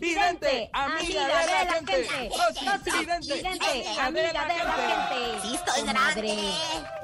Vidente, 0.00 0.70
amiga 0.72 1.26
de 1.26 1.34
la 1.64 1.72
gente. 1.74 2.30
Rosy, 2.30 2.68
Vidente, 3.00 3.34
Vidente, 3.34 3.88
amiga 4.00 4.46
de 4.46 4.52
de 4.54 4.64
la 4.64 4.72
gente. 4.72 5.40
Sí, 5.42 5.54
estoy 5.54 5.80
Comadre. 5.80 6.22
grande. 6.22 6.52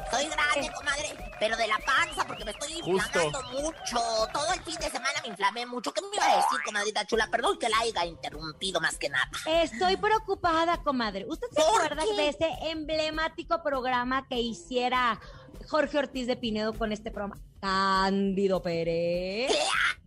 Estoy 0.07 0.27
grande, 0.29 0.71
comadre. 0.73 1.17
Pero 1.41 1.57
de 1.57 1.67
la 1.67 1.79
panza, 1.85 2.25
porque 2.27 2.45
me 2.45 2.53
estoy 2.53 2.81
Justo. 2.81 3.23
inflamando 3.25 3.43
mucho. 3.61 4.29
Todo 4.33 4.53
el 4.55 4.63
fin 4.63 4.77
de 4.77 4.89
semana 4.91 5.21
me 5.23 5.29
inflamé 5.29 5.67
mucho. 5.67 5.93
¿Qué 5.93 6.01
me 6.01 6.09
iba 6.15 6.25
a 6.33 6.37
decir, 6.37 6.59
comadrita 6.65 7.05
chula? 7.07 7.29
Perdón 7.31 7.59
que 7.59 7.69
la 7.69 7.79
haya 7.81 8.05
interrumpido 8.07 8.81
más 8.81 8.97
que 8.99 9.09
nada. 9.09 9.29
Estoy 9.47 9.97
preocupada, 9.97 10.79
comadre. 10.83 11.27
¿Usted 11.29 11.49
se 11.51 11.61
¿Por 11.61 11.83
acuerda 11.83 12.05
qué? 12.05 12.15
de 12.15 12.29
ese 12.29 12.49
emblemático 12.71 13.63
programa 13.63 14.27
que 14.29 14.37
hiciera 14.39 15.21
Jorge 15.69 15.99
Ortiz 15.99 16.27
de 16.27 16.37
Pinedo 16.37 16.73
con 16.73 16.93
este 16.93 17.11
programa? 17.11 17.41
Cándido 17.61 18.63
Pérez. 18.63 19.51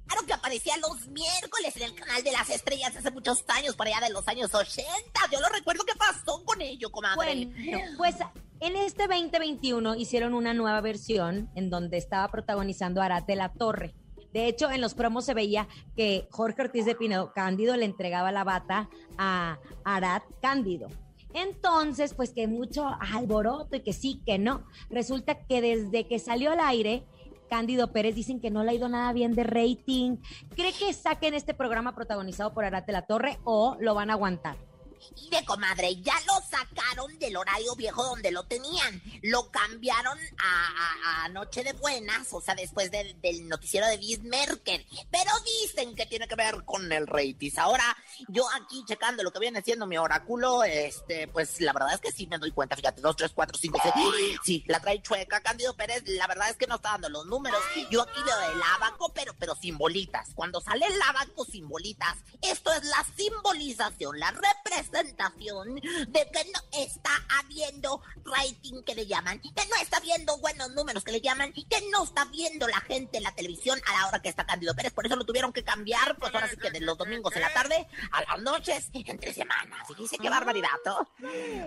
Claro 0.07 0.25
que 0.25 0.33
aparecía 0.33 0.75
los 0.77 1.07
miércoles 1.09 1.75
en 1.77 1.83
el 1.83 1.93
canal 1.93 2.23
de 2.23 2.31
las 2.31 2.49
estrellas 2.49 2.95
hace 2.95 3.11
muchos 3.11 3.43
años, 3.47 3.75
por 3.75 3.87
allá 3.87 3.99
de 4.01 4.11
los 4.11 4.27
años 4.27 4.53
80. 4.53 4.83
Yo 5.31 5.39
lo 5.39 5.49
recuerdo. 5.49 5.83
¿Qué 5.85 5.93
pasó 5.95 6.43
con 6.45 6.61
ello, 6.61 6.91
comadre? 6.91 7.45
Bueno, 7.45 7.51
pues 7.97 8.15
en 8.59 8.75
este 8.75 9.07
2021 9.07 9.95
hicieron 9.95 10.33
una 10.33 10.53
nueva 10.53 10.81
versión 10.81 11.49
en 11.55 11.69
donde 11.69 11.97
estaba 11.97 12.29
protagonizando 12.29 13.01
Arate 13.01 13.35
La 13.35 13.53
Torre. 13.53 13.93
De 14.33 14.47
hecho, 14.47 14.69
en 14.69 14.81
los 14.81 14.93
promos 14.93 15.25
se 15.25 15.33
veía 15.33 15.67
que 15.95 16.27
Jorge 16.31 16.63
Ortiz 16.63 16.85
de 16.85 16.95
Pinedo, 16.95 17.31
Cándido, 17.33 17.75
le 17.77 17.85
entregaba 17.85 18.31
la 18.31 18.43
bata 18.43 18.89
a 19.17 19.59
Arat 19.83 20.23
Cándido. 20.41 20.89
Entonces, 21.33 22.13
pues 22.13 22.31
que 22.31 22.47
mucho 22.47 22.87
alboroto 23.13 23.75
y 23.75 23.81
que 23.81 23.93
sí, 23.93 24.21
que 24.25 24.37
no. 24.37 24.65
Resulta 24.89 25.45
que 25.45 25.61
desde 25.61 26.07
que 26.07 26.19
salió 26.19 26.51
al 26.51 26.59
aire, 26.59 27.03
Cándido 27.49 27.91
Pérez 27.91 28.15
dicen 28.15 28.39
que 28.39 28.51
no 28.51 28.63
le 28.63 28.71
ha 28.71 28.73
ido 28.75 28.89
nada 28.89 29.11
bien 29.11 29.33
de 29.33 29.43
rating. 29.43 30.17
¿Cree 30.55 30.73
que 30.73 30.93
saquen 30.93 31.33
este 31.33 31.53
programa 31.53 31.95
protagonizado 31.95 32.53
por 32.53 32.63
Arate 32.63 32.91
La 32.91 33.05
Torre 33.05 33.39
o 33.43 33.75
lo 33.79 33.95
van 33.95 34.09
a 34.09 34.13
aguantar? 34.13 34.68
Mire, 35.15 35.45
comadre, 35.45 35.95
ya 36.01 36.13
lo 36.27 36.33
sacaron 36.49 37.17
del 37.19 37.37
horario 37.37 37.75
viejo 37.75 38.03
donde 38.03 38.31
lo 38.31 38.43
tenían. 38.45 39.01
Lo 39.23 39.49
cambiaron 39.51 40.17
a, 40.37 41.27
Noche 41.29 41.63
de 41.63 41.73
Buenas, 41.73 42.27
o 42.33 42.41
sea, 42.41 42.55
después 42.55 42.89
de- 42.91 43.13
del 43.21 43.47
noticiero 43.47 43.85
de 43.87 43.97
Bis 43.97 44.21
Merkel. 44.23 44.85
Pero 45.11 45.31
dicen 45.61 45.95
que 45.95 46.05
tiene 46.07 46.27
que 46.27 46.35
ver 46.35 46.63
con 46.65 46.91
el 46.91 47.05
rating. 47.05 47.51
Ahora, 47.57 47.95
yo 48.29 48.47
aquí 48.51 48.83
checando 48.87 49.21
lo 49.23 49.31
que 49.31 49.39
viene 49.39 49.61
siendo 49.61 49.85
mi 49.85 49.97
oráculo, 49.97 50.63
este, 50.63 51.27
pues 51.27 51.61
la 51.61 51.71
verdad 51.73 51.93
es 51.93 51.99
que 52.01 52.11
sí 52.11 52.25
me 52.27 52.37
doy 52.39 52.51
cuenta. 52.51 52.75
Fíjate, 52.75 53.01
dos, 53.01 53.15
tres, 53.15 53.31
cuatro, 53.33 53.57
cinco, 53.59 53.79
seis. 53.83 54.37
Sí, 54.43 54.63
la 54.67 54.79
trae 54.79 55.01
chueca. 55.01 55.41
Cándido 55.41 55.75
Pérez, 55.75 56.03
la 56.07 56.25
verdad 56.27 56.49
es 56.49 56.57
que 56.57 56.67
no 56.67 56.75
está 56.75 56.91
dando 56.91 57.09
los 57.09 57.25
números. 57.27 57.61
Yo 57.91 58.01
aquí 58.01 58.21
veo 58.23 58.51
el 58.51 58.61
abaco, 58.75 59.11
pero, 59.13 59.33
pero 59.37 59.55
sin 59.55 59.77
bolitas. 59.77 60.29
Cuando 60.33 60.59
sale 60.61 60.85
el 60.87 60.97
lavando 60.97 61.45
sin 61.45 61.67
bolitas, 61.67 62.17
esto 62.41 62.71
es 62.73 62.83
la 62.85 63.05
simbolización, 63.15 64.19
la 64.19 64.31
representación 64.31 64.88
de 64.91 66.29
que 66.31 66.51
no 66.51 66.59
está 66.71 67.11
habiendo 67.39 68.01
rating 68.25 68.83
que 68.83 68.95
le 68.95 69.07
llaman, 69.07 69.39
que 69.39 69.49
no 69.49 69.75
está 69.81 69.99
viendo 69.99 70.37
buenos 70.39 70.71
números 70.71 71.03
que 71.03 71.11
le 71.11 71.21
llaman, 71.21 71.53
que 71.53 71.81
no 71.91 72.03
está 72.03 72.25
viendo 72.25 72.67
la 72.67 72.81
gente 72.81 73.17
en 73.17 73.23
la 73.23 73.33
televisión 73.33 73.79
a 73.87 73.93
la 73.93 74.07
hora 74.07 74.21
que 74.21 74.29
está 74.29 74.45
Cándido 74.45 74.75
Pérez. 74.75 74.93
Por 74.93 75.05
eso 75.05 75.15
lo 75.15 75.25
tuvieron 75.25 75.53
que 75.53 75.63
cambiar, 75.63 76.17
pues 76.17 76.33
ahora 76.33 76.47
sí 76.49 76.57
que 76.57 76.71
de 76.71 76.81
los 76.81 76.97
domingos 76.97 77.35
en 77.35 77.41
la 77.41 77.53
tarde 77.53 77.87
a 78.11 78.21
las 78.23 78.41
noches, 78.41 78.89
entre 78.93 79.33
semanas. 79.33 79.87
Fíjese 79.87 80.17
qué 80.17 80.29
barbaridad, 80.29 80.69
¿no? 80.85 81.07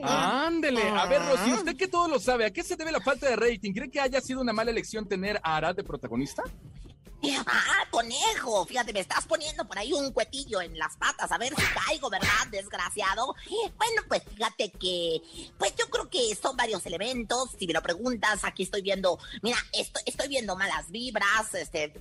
Ándele, 0.03 0.89
a 0.89 1.07
ver, 1.07 1.23
Rosy, 1.23 1.53
usted 1.53 1.77
que 1.77 1.89
todo 1.89 2.09
lo 2.09 2.19
sabe, 2.19 2.47
¿a 2.47 2.53
qué 2.53 2.63
se 2.63 2.77
debe 2.77 2.93
la 2.93 3.01
falta 3.01 3.29
de 3.29 3.37
rating? 3.37 3.73
¿Cree 3.73 3.91
que 3.91 4.01
haya 4.01 4.21
sido 4.21 4.41
una 4.41 4.53
mala 4.53 4.71
elección 4.71 5.09
tener 5.09 5.41
a 5.43 5.57
Arad 5.57 5.75
de 5.75 5.85
protagonista? 5.85 6.43
Ah, 7.47 7.87
conejo, 7.91 8.67
fíjate, 8.67 8.93
me 8.93 9.01
estás 9.01 9.27
poniendo 9.27 9.65
por 9.67 9.79
ahí 9.79 9.93
un 9.93 10.13
cuetillo 10.13 10.61
en 10.61 10.77
las 10.77 10.97
patas, 10.97 11.31
a 11.31 11.39
ver 11.39 11.55
si 11.55 11.63
caigo, 11.63 12.11
¿verdad, 12.11 12.47
desgraciado? 12.51 13.35
Bueno, 13.77 14.03
pues 14.09 14.23
fíjate 14.25 14.71
que, 14.73 15.23
pues 15.57 15.75
yo 15.77 15.89
creo 15.89 16.11
que 16.11 16.35
son 16.35 16.57
varios 16.57 16.85
elementos, 16.85 17.51
si 17.59 17.67
me 17.67 17.75
lo 17.75 17.83
preguntas, 17.83 18.41
aquí 18.43 18.65
estoy 18.65 18.83
viendo, 18.83 19.19
mira, 19.43 19.57
estoy, 19.73 20.03
estoy 20.07 20.29
viendo 20.29 20.57
malas 20.57 20.91
vibras, 20.91 21.55
este, 21.55 21.93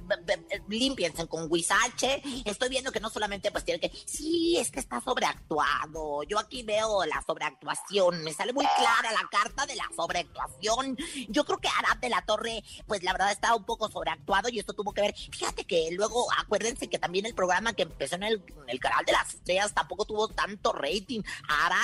limpiense 0.67 1.27
con 1.27 1.51
Huizache, 1.51 2.23
estoy 2.45 2.69
viendo 2.69 2.91
que 2.91 2.99
no 2.99 3.11
solamente 3.11 3.51
pues 3.51 3.63
tiene 3.63 3.79
que, 3.79 3.91
sí, 4.05 4.57
es 4.57 4.71
que 4.71 4.79
está 4.79 5.01
sobreactuado, 5.01 6.23
yo 6.23 6.39
aquí 6.39 6.63
veo 6.63 7.05
la 7.05 7.23
sobreactuación, 7.27 8.23
me 8.23 8.33
sale 8.33 8.53
muy 8.53 8.65
clara 8.77 9.11
la 9.11 9.27
carta 9.29 9.67
de 9.67 9.75
la 9.75 9.87
sobreactuación, 9.95 10.97
yo 11.29 11.45
creo 11.45 11.59
que 11.59 11.67
Arad 11.67 11.97
de 11.97 12.09
la 12.09 12.25
Torre, 12.25 12.63
pues 12.87 13.03
la 13.03 13.11
verdad 13.11 13.31
está 13.31 13.53
un 13.53 13.65
poco 13.65 13.89
sobreactuado 13.89 14.49
y 14.49 14.57
esto 14.57 14.73
tuvo 14.73 14.93
que 14.93 15.01
ver 15.01 15.10
Fíjate 15.13 15.65
que 15.65 15.89
luego, 15.91 16.27
acuérdense 16.37 16.87
que 16.89 16.99
también 16.99 17.25
el 17.25 17.33
programa 17.35 17.73
que 17.73 17.83
empezó 17.83 18.15
en 18.15 18.23
el, 18.23 18.43
en 18.63 18.69
el 18.69 18.79
canal 18.79 19.05
de 19.05 19.11
las 19.13 19.33
estrellas 19.33 19.73
tampoco 19.73 20.05
tuvo 20.05 20.27
tanto 20.27 20.71
rating. 20.73 21.21
Ahora, 21.47 21.77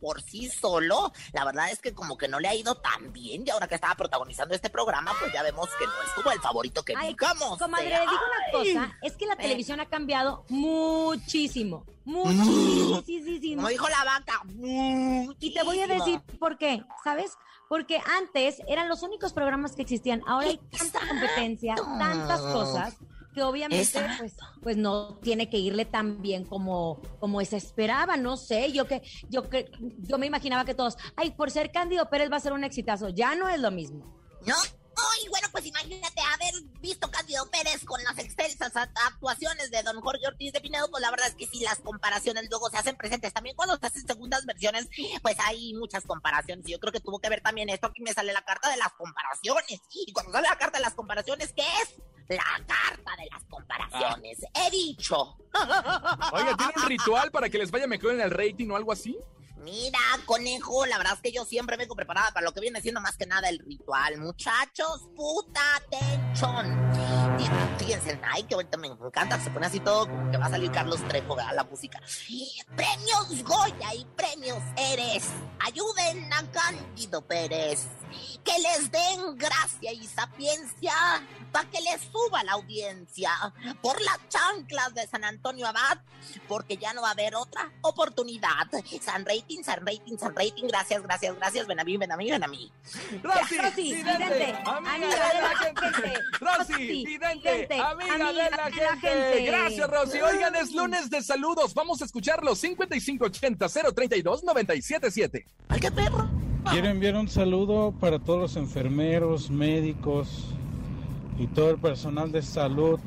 por 0.00 0.22
sí 0.22 0.48
solo, 0.48 1.12
la 1.34 1.44
verdad 1.44 1.70
es 1.70 1.78
que 1.78 1.92
como 1.92 2.16
que 2.16 2.26
no 2.26 2.40
le 2.40 2.48
ha 2.48 2.54
ido 2.54 2.74
tan 2.76 3.12
bien. 3.12 3.44
Y 3.46 3.50
ahora 3.50 3.68
que 3.68 3.74
estaba 3.74 3.94
protagonizando 3.94 4.54
este 4.54 4.70
programa, 4.70 5.12
pues 5.20 5.30
ya 5.32 5.42
vemos 5.42 5.68
que 5.78 5.84
no 5.84 5.92
es 6.02 6.10
como 6.14 6.30
el 6.30 6.40
favorito 6.40 6.82
que 6.82 6.94
digamos. 6.96 7.58
Comadre, 7.58 7.90
le 7.90 8.00
digo 8.00 8.12
una 8.12 8.58
cosa, 8.58 8.98
es 9.02 9.12
que 9.16 9.26
la 9.26 9.34
Eh. 9.34 9.42
televisión 9.42 9.78
ha 9.80 9.86
cambiado 9.86 10.44
muchísimo. 10.48 11.84
Mm. 12.04 12.12
Muchísimo. 12.94 13.56
Como 13.56 13.68
dijo 13.68 13.88
la 13.88 14.04
vaca. 14.04 14.42
Y 15.38 15.52
te 15.54 15.62
voy 15.64 15.80
a 15.80 15.86
decir 15.86 16.20
por 16.38 16.56
qué, 16.56 16.82
¿sabes? 17.04 17.32
Porque 17.70 18.00
antes 18.18 18.60
eran 18.66 18.88
los 18.88 19.04
únicos 19.04 19.32
programas 19.32 19.76
que 19.76 19.82
existían. 19.82 20.24
Ahora 20.26 20.48
hay 20.48 20.58
tanta 20.76 21.06
competencia, 21.06 21.76
tantas 21.76 22.40
cosas 22.40 22.96
que 23.32 23.44
obviamente 23.44 24.04
pues, 24.18 24.34
pues 24.60 24.76
no 24.76 25.18
tiene 25.18 25.48
que 25.48 25.58
irle 25.58 25.84
tan 25.84 26.20
bien 26.20 26.44
como, 26.44 27.00
como 27.20 27.40
se 27.44 27.58
esperaba, 27.58 28.16
no 28.16 28.36
sé, 28.36 28.72
yo 28.72 28.88
que, 28.88 29.02
yo 29.28 29.48
que, 29.48 29.70
yo 30.00 30.18
me 30.18 30.26
imaginaba 30.26 30.64
que 30.64 30.74
todos, 30.74 30.96
ay, 31.14 31.30
por 31.30 31.52
ser 31.52 31.70
Cándido 31.70 32.10
Pérez 32.10 32.28
va 32.32 32.38
a 32.38 32.40
ser 32.40 32.54
un 32.54 32.64
exitazo, 32.64 33.08
ya 33.10 33.36
no 33.36 33.48
es 33.48 33.60
lo 33.60 33.70
mismo. 33.70 34.04
¿No? 34.44 34.56
Ay, 35.12 35.28
bueno, 35.28 35.48
pues 35.52 35.66
imagínate 35.66 36.20
haber 36.20 36.54
visto 36.80 37.10
Cándido 37.10 37.48
Pérez 37.50 37.84
con 37.84 38.02
las 38.04 38.18
extensas 38.18 38.74
a- 38.76 38.90
actuaciones 39.06 39.70
de 39.70 39.82
don 39.82 40.00
Jorge 40.00 40.26
Ortiz 40.26 40.52
de 40.52 40.60
Pinedo, 40.60 40.90
pues 40.90 41.00
la 41.00 41.10
verdad 41.10 41.28
es 41.28 41.34
que 41.34 41.46
sí, 41.46 41.60
las 41.60 41.78
comparaciones 41.78 42.48
luego 42.50 42.68
se 42.70 42.78
hacen 42.78 42.96
presentes. 42.96 43.32
También 43.32 43.56
cuando 43.56 43.76
se 43.78 43.86
hacen 43.86 44.06
segundas 44.06 44.44
versiones, 44.46 44.88
pues 45.22 45.36
hay 45.40 45.74
muchas 45.74 46.04
comparaciones. 46.04 46.66
Y 46.68 46.72
yo 46.72 46.80
creo 46.80 46.92
que 46.92 47.00
tuvo 47.00 47.18
que 47.20 47.28
ver 47.28 47.40
también 47.40 47.68
esto. 47.68 47.86
Aquí 47.88 48.02
me 48.02 48.12
sale 48.12 48.32
la 48.32 48.42
carta 48.42 48.70
de 48.70 48.76
las 48.76 48.92
comparaciones. 48.92 49.80
Y 49.92 50.12
cuando 50.12 50.32
sale 50.32 50.48
la 50.48 50.56
carta 50.58 50.78
de 50.78 50.84
las 50.84 50.94
comparaciones, 50.94 51.52
¿qué 51.54 51.62
es? 51.82 51.94
La 52.28 52.44
carta 52.66 53.16
de 53.16 53.28
las 53.30 53.42
comparaciones. 53.44 54.38
He 54.54 54.70
dicho. 54.70 55.36
Oiga, 56.32 56.56
¿tiene 56.56 56.72
un 56.76 56.82
ritual 56.86 57.30
para 57.30 57.48
que 57.50 57.58
les 57.58 57.70
vaya 57.70 57.86
mejor 57.86 58.14
en 58.14 58.20
el 58.20 58.30
rating 58.30 58.70
o 58.70 58.76
algo 58.76 58.92
así? 58.92 59.18
Mira, 59.62 59.98
conejo, 60.24 60.86
la 60.86 60.96
verdad 60.96 61.14
es 61.14 61.20
que 61.20 61.32
yo 61.32 61.44
siempre 61.44 61.76
vengo 61.76 61.94
preparada 61.94 62.30
para 62.32 62.44
lo 62.44 62.52
que 62.52 62.60
viene 62.60 62.80
siendo 62.80 63.00
más 63.00 63.16
que 63.16 63.26
nada 63.26 63.48
el 63.48 63.58
ritual. 63.58 64.18
Muchachos, 64.18 65.08
puta 65.14 65.76
atención. 65.76 66.90
Fíjense, 67.90 68.20
ay, 68.22 68.44
que 68.44 68.54
ahorita 68.54 68.76
me 68.76 68.86
encanta, 68.86 69.40
se 69.40 69.50
pone 69.50 69.66
así 69.66 69.80
todo 69.80 70.08
como 70.08 70.30
que 70.30 70.36
va 70.36 70.46
a 70.46 70.50
salir 70.50 70.70
Carlos 70.70 71.02
Trejo, 71.08 71.34
¿verdad? 71.34 71.56
La 71.56 71.64
música. 71.64 72.00
Premios 72.76 73.42
Goya 73.42 73.94
y 73.96 74.04
premios 74.14 74.62
Eres. 74.76 75.24
Ayuden 75.58 76.32
a 76.32 76.48
Cándido 76.52 77.20
Pérez. 77.26 77.88
Que 78.44 78.52
les 78.58 78.90
den 78.90 79.36
gracia 79.36 79.92
y 79.92 80.06
sapiencia 80.06 80.92
para 81.52 81.68
que 81.68 81.80
les 81.80 82.00
suba 82.00 82.44
la 82.44 82.52
audiencia. 82.52 83.32
Por 83.82 84.00
las 84.02 84.18
chanclas 84.28 84.94
de 84.94 85.06
San 85.08 85.24
Antonio 85.24 85.66
Abad, 85.66 85.98
porque 86.48 86.76
ya 86.76 86.92
no 86.92 87.02
va 87.02 87.08
a 87.08 87.12
haber 87.12 87.34
otra 87.34 87.72
oportunidad. 87.82 88.68
San 89.00 89.24
Rating, 89.24 89.62
San 89.64 89.84
Rating, 89.84 90.16
San 90.16 90.34
Rating. 90.34 90.68
Gracias, 90.68 91.02
gracias, 91.02 91.36
gracias. 91.36 91.66
Ven 91.66 91.80
a 91.80 91.84
mí, 91.84 91.96
ven 91.96 92.12
a 92.12 92.16
mí, 92.16 92.30
ven 92.30 92.44
a 92.44 92.48
mí. 92.48 92.72
Rosy, 93.22 93.58
Rosy, 93.58 93.94
vidente, 93.94 94.56
vidente, 94.78 95.72
vidente, 96.76 97.04
vidente, 97.04 97.79
amiga 97.80 98.16
de 98.16 98.22
amiga 98.22 98.32
la 98.32 98.64
de 98.64 98.76
la 98.76 98.96
gente. 98.96 99.08
gente. 99.08 99.44
Gracias, 99.46 99.90
Rosy. 99.90 100.20
Oigan, 100.20 100.56
es 100.56 100.74
lunes 100.74 101.10
de 101.10 101.22
saludos. 101.22 101.74
Vamos 101.74 102.02
a 102.02 102.04
escucharlos. 102.04 102.58
5580 102.58 103.68
032 103.94 104.44
977. 104.44 105.46
¡Ay, 105.68 105.80
qué 105.80 105.90
perro! 105.90 106.28
Quiero 106.70 106.88
enviar 106.88 107.16
un 107.16 107.28
saludo 107.28 107.92
para 107.92 108.18
todos 108.18 108.40
los 108.40 108.56
enfermeros, 108.56 109.50
médicos 109.50 110.54
y 111.38 111.46
todo 111.46 111.70
el 111.70 111.78
personal 111.78 112.30
de 112.32 112.42
salud 112.42 113.00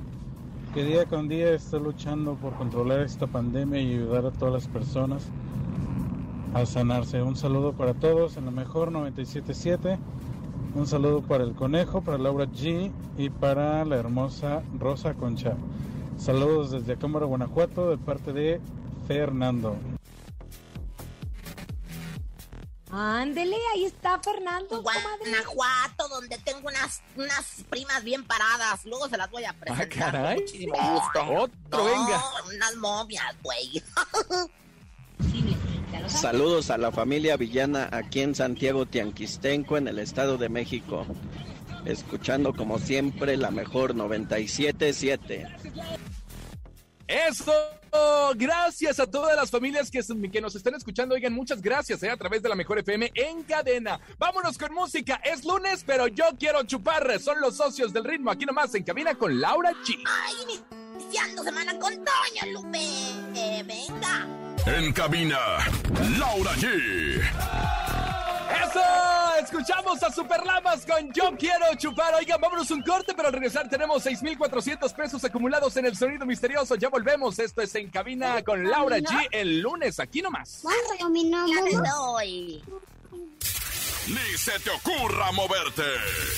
que 0.74 0.84
día 0.84 1.06
con 1.06 1.28
día 1.28 1.54
está 1.54 1.78
luchando 1.78 2.34
por 2.36 2.56
controlar 2.56 3.02
esta 3.02 3.28
pandemia 3.28 3.80
y 3.80 3.94
ayudar 3.94 4.26
a 4.26 4.32
todas 4.32 4.56
las 4.56 4.68
personas 4.68 5.28
a 6.56 6.66
sanarse. 6.66 7.22
Un 7.22 7.36
saludo 7.36 7.74
para 7.74 7.94
todos 7.94 8.38
en 8.38 8.46
lo 8.46 8.52
mejor 8.52 8.92
977. 8.92 10.00
Un 10.76 10.88
saludo 10.88 11.22
para 11.22 11.44
el 11.44 11.54
conejo, 11.54 12.02
para 12.02 12.18
Laura 12.18 12.46
G 12.46 12.92
y 13.18 13.30
para 13.30 13.86
la 13.86 13.96
hermosa 13.98 14.64
Rosa 14.80 15.14
Concha. 15.14 15.54
Saludos 16.18 16.72
desde 16.72 16.98
Cámara, 16.98 17.26
Guanajuato, 17.26 17.90
de 17.92 17.98
parte 17.98 18.34
de 18.34 18.60
Fernando. 19.08 19.76
Ándele, 22.92 23.56
ahí 23.74 23.86
está 23.86 24.20
Fernando. 24.20 24.82
Guanajuato, 24.84 26.08
donde 26.10 26.38
tengo 26.40 26.68
unas, 26.68 27.02
unas 27.16 27.64
primas 27.70 28.04
bien 28.04 28.24
paradas. 28.24 28.86
Luego 28.86 29.08
se 29.10 29.18
las 29.18 29.30
voy 29.32 29.46
a 29.46 29.54
presentar 29.54 29.88
Ah, 29.88 29.90
caray. 30.12 30.36
con 30.36 30.44
muchísimo 30.46 30.74
gusto. 30.76 31.34
Otro, 31.42 31.58
No, 31.72 31.84
venga. 31.86 32.24
Unas 32.56 32.76
momias, 32.78 33.36
güey. 33.42 33.84
Saludos 36.08 36.70
a 36.70 36.78
la 36.78 36.92
familia 36.92 37.38
Villana 37.38 37.90
aquí 37.92 38.22
en 38.22 38.36
Santiago 38.36 38.86
Tianquistenco, 38.86 39.78
en 39.78 39.88
el 39.88 40.00
Estado 40.00 40.38
de 40.38 40.50
México. 40.50 41.06
Escuchando 41.86 42.54
como 42.54 42.80
siempre 42.80 43.38
la 43.38 43.52
mejor 43.52 43.96
977. 43.96 45.48
Eso, 47.08 47.54
gracias 48.36 49.00
a 49.00 49.08
todas 49.08 49.36
las 49.36 49.52
familias 49.52 49.92
que, 49.92 50.02
que 50.32 50.42
nos 50.42 50.56
están 50.56 50.76
escuchando. 50.76 51.16
Oigan, 51.16 51.34
muchas 51.34 51.62
gracias 51.62 52.02
eh, 52.04 52.10
a 52.10 52.18
través 52.18 52.42
de 52.42 52.50
la 52.50 52.56
Mejor 52.56 52.80
FM 52.80 53.12
en 53.14 53.44
cadena. 53.44 54.00
Vámonos 54.18 54.58
con 54.58 54.74
música. 54.74 55.22
Es 55.24 55.44
lunes, 55.46 55.84
pero 55.86 56.08
yo 56.08 56.26
quiero 56.40 56.64
chupar. 56.64 57.20
Son 57.20 57.40
los 57.42 57.58
socios 57.58 57.92
del 57.94 58.04
ritmo. 58.06 58.32
Aquí 58.32 58.46
nomás 58.46 58.74
en 58.76 58.84
cabina 58.84 59.16
con 59.16 59.40
Laura 59.40 59.72
G. 59.72 60.02
Ay, 60.06 60.62
iniciando 60.96 61.44
semana 61.44 61.78
con 61.78 61.94
Toño 61.94 62.54
Lupe. 62.54 62.80
Eh, 63.36 63.64
venga. 63.66 64.43
En 64.66 64.94
cabina, 64.94 65.38
Laura 66.18 66.52
G. 66.54 67.20
¡Eso! 68.64 68.80
Escuchamos 69.42 70.02
a 70.02 70.10
Superlamas 70.10 70.86
con 70.86 71.12
Yo 71.12 71.36
Quiero 71.38 71.66
Chupar. 71.78 72.16
Oigan, 72.16 72.40
vámonos 72.40 72.72
un 72.72 72.82
corte, 72.82 73.14
pero 73.14 73.28
al 73.28 73.34
regresar 73.34 73.68
tenemos 73.68 74.04
6,400 74.04 74.94
pesos 74.94 75.24
acumulados 75.26 75.76
en 75.76 75.86
el 75.86 75.98
sonido 75.98 76.26
misterioso. 76.26 76.76
Ya 76.76 76.88
volvemos. 76.88 77.38
Esto 77.40 77.62
es 77.62 77.76
En 77.76 77.90
Cabina 77.90 78.42
con 78.42 78.64
Laura 78.64 79.00
G 79.00 79.28
el 79.32 79.60
lunes, 79.60 80.00
aquí 80.00 80.22
nomás. 80.22 80.64
Ya 81.48 81.64
te 81.66 81.90
doy. 81.90 82.64
Ni 84.08 84.38
se 84.38 84.60
te 84.60 84.70
ocurra 84.70 85.32
moverte. 85.32 85.84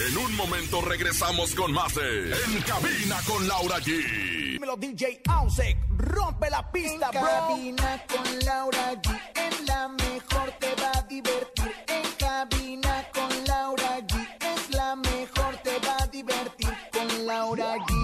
En 0.08 0.18
un 0.18 0.36
momento 0.36 0.82
regresamos 0.82 1.56
con 1.56 1.72
más 1.72 1.96
de 1.96 2.32
En 2.32 2.62
Cabina 2.62 3.18
con 3.26 3.48
Laura 3.48 3.78
G. 3.80 4.52
Dímelo 4.54 4.76
DJ 4.78 5.22
Ausek, 5.28 5.78
rompe 5.98 6.50
la 6.50 6.72
pista, 6.72 7.10
En 7.12 7.22
bro. 7.22 7.30
cabina 7.30 8.04
con 8.08 8.40
Laura 8.46 8.94
G, 9.02 9.22
en 9.36 9.66
la 9.66 9.88
mejor 9.88 10.52
te 10.60 10.76
va 10.82 10.92
a 10.96 11.02
divertir. 11.04 11.74
En 11.88 12.12
cabina 12.20 13.08
con 13.14 13.30
Laura 13.46 14.00
G, 14.00 14.38
es 14.42 14.70
la 14.76 14.96
mejor 14.96 15.58
te 15.64 15.80
va 15.80 15.98
a 16.04 16.08
divertir. 16.08 16.70
Con 16.94 17.26
Laura 17.26 17.76
G, 17.78 17.95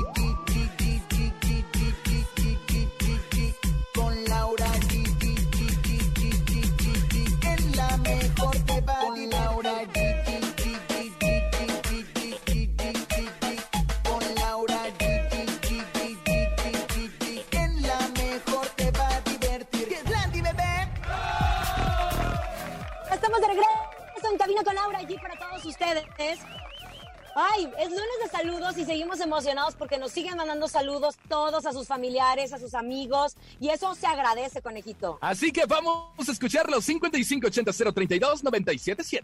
emocionados 29.32 29.76
porque 29.76 29.98
nos 29.98 30.12
siguen 30.12 30.36
mandando 30.36 30.67
saludos 30.67 31.15
todos 31.30 31.65
a 31.65 31.72
sus 31.72 31.88
familiares, 31.88 32.52
a 32.52 32.60
sus 32.60 32.74
amigos 32.74 33.38
y 33.62 33.70
eso 33.70 33.96
se 33.96 34.06
agradece, 34.06 34.62
conejito. 34.62 35.17
Así 35.22 35.54
que 35.54 35.63
vamos 35.65 36.28
a 36.28 36.32
escuchar 36.32 36.70
los 36.70 36.86
5580-032-977. 36.89 39.24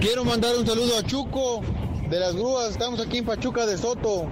Quiero 0.00 0.24
mandar 0.24 0.56
un 0.56 0.64
saludo 0.64 0.98
a 0.98 1.02
Chuco 1.02 1.62
de 2.08 2.20
las 2.20 2.36
grúas. 2.36 2.70
Estamos 2.70 3.00
aquí 3.00 3.18
en 3.18 3.24
Pachuca 3.24 3.66
de 3.66 3.76
Soto. 3.76 4.28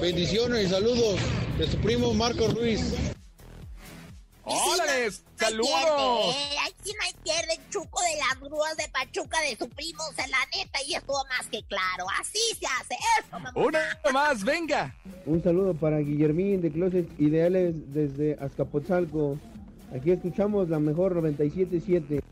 Bendiciones 0.00 0.66
y 0.66 0.70
saludos 0.70 1.20
de 1.56 1.70
su 1.70 1.78
primo 1.78 2.12
Marco 2.12 2.48
Ruiz. 2.48 3.13
¡Órale! 4.44 5.10
¡Saludos! 5.36 6.36
Aquí 6.66 6.92
no 6.92 7.02
hay 7.02 7.14
pierde, 7.22 7.58
Chuco 7.70 8.00
de 8.02 8.16
las 8.18 8.40
grúas 8.40 8.76
de 8.76 8.88
Pachuca 8.88 9.40
de 9.40 9.56
su 9.56 9.68
primo, 9.68 10.02
o 10.10 10.12
sea, 10.12 10.26
la 10.28 10.38
neta, 10.54 10.78
y 10.86 10.94
estuvo 10.94 11.24
más 11.28 11.46
que 11.48 11.62
claro. 11.64 12.06
Así 12.20 12.38
se 12.60 12.66
hace 12.66 12.94
eso, 13.18 13.38
mamá. 13.38 13.52
Una 13.54 13.98
más, 14.12 14.44
venga. 14.44 14.94
Un 15.26 15.42
saludo 15.42 15.74
para 15.74 15.98
Guillermín 15.98 16.60
de 16.60 16.70
Closet 16.70 17.08
Ideales 17.18 17.92
desde 17.92 18.36
Azcapotzalco. 18.40 19.38
Aquí 19.94 20.10
escuchamos 20.10 20.68
la 20.68 20.78
mejor 20.78 21.14
97.7. 21.14 22.22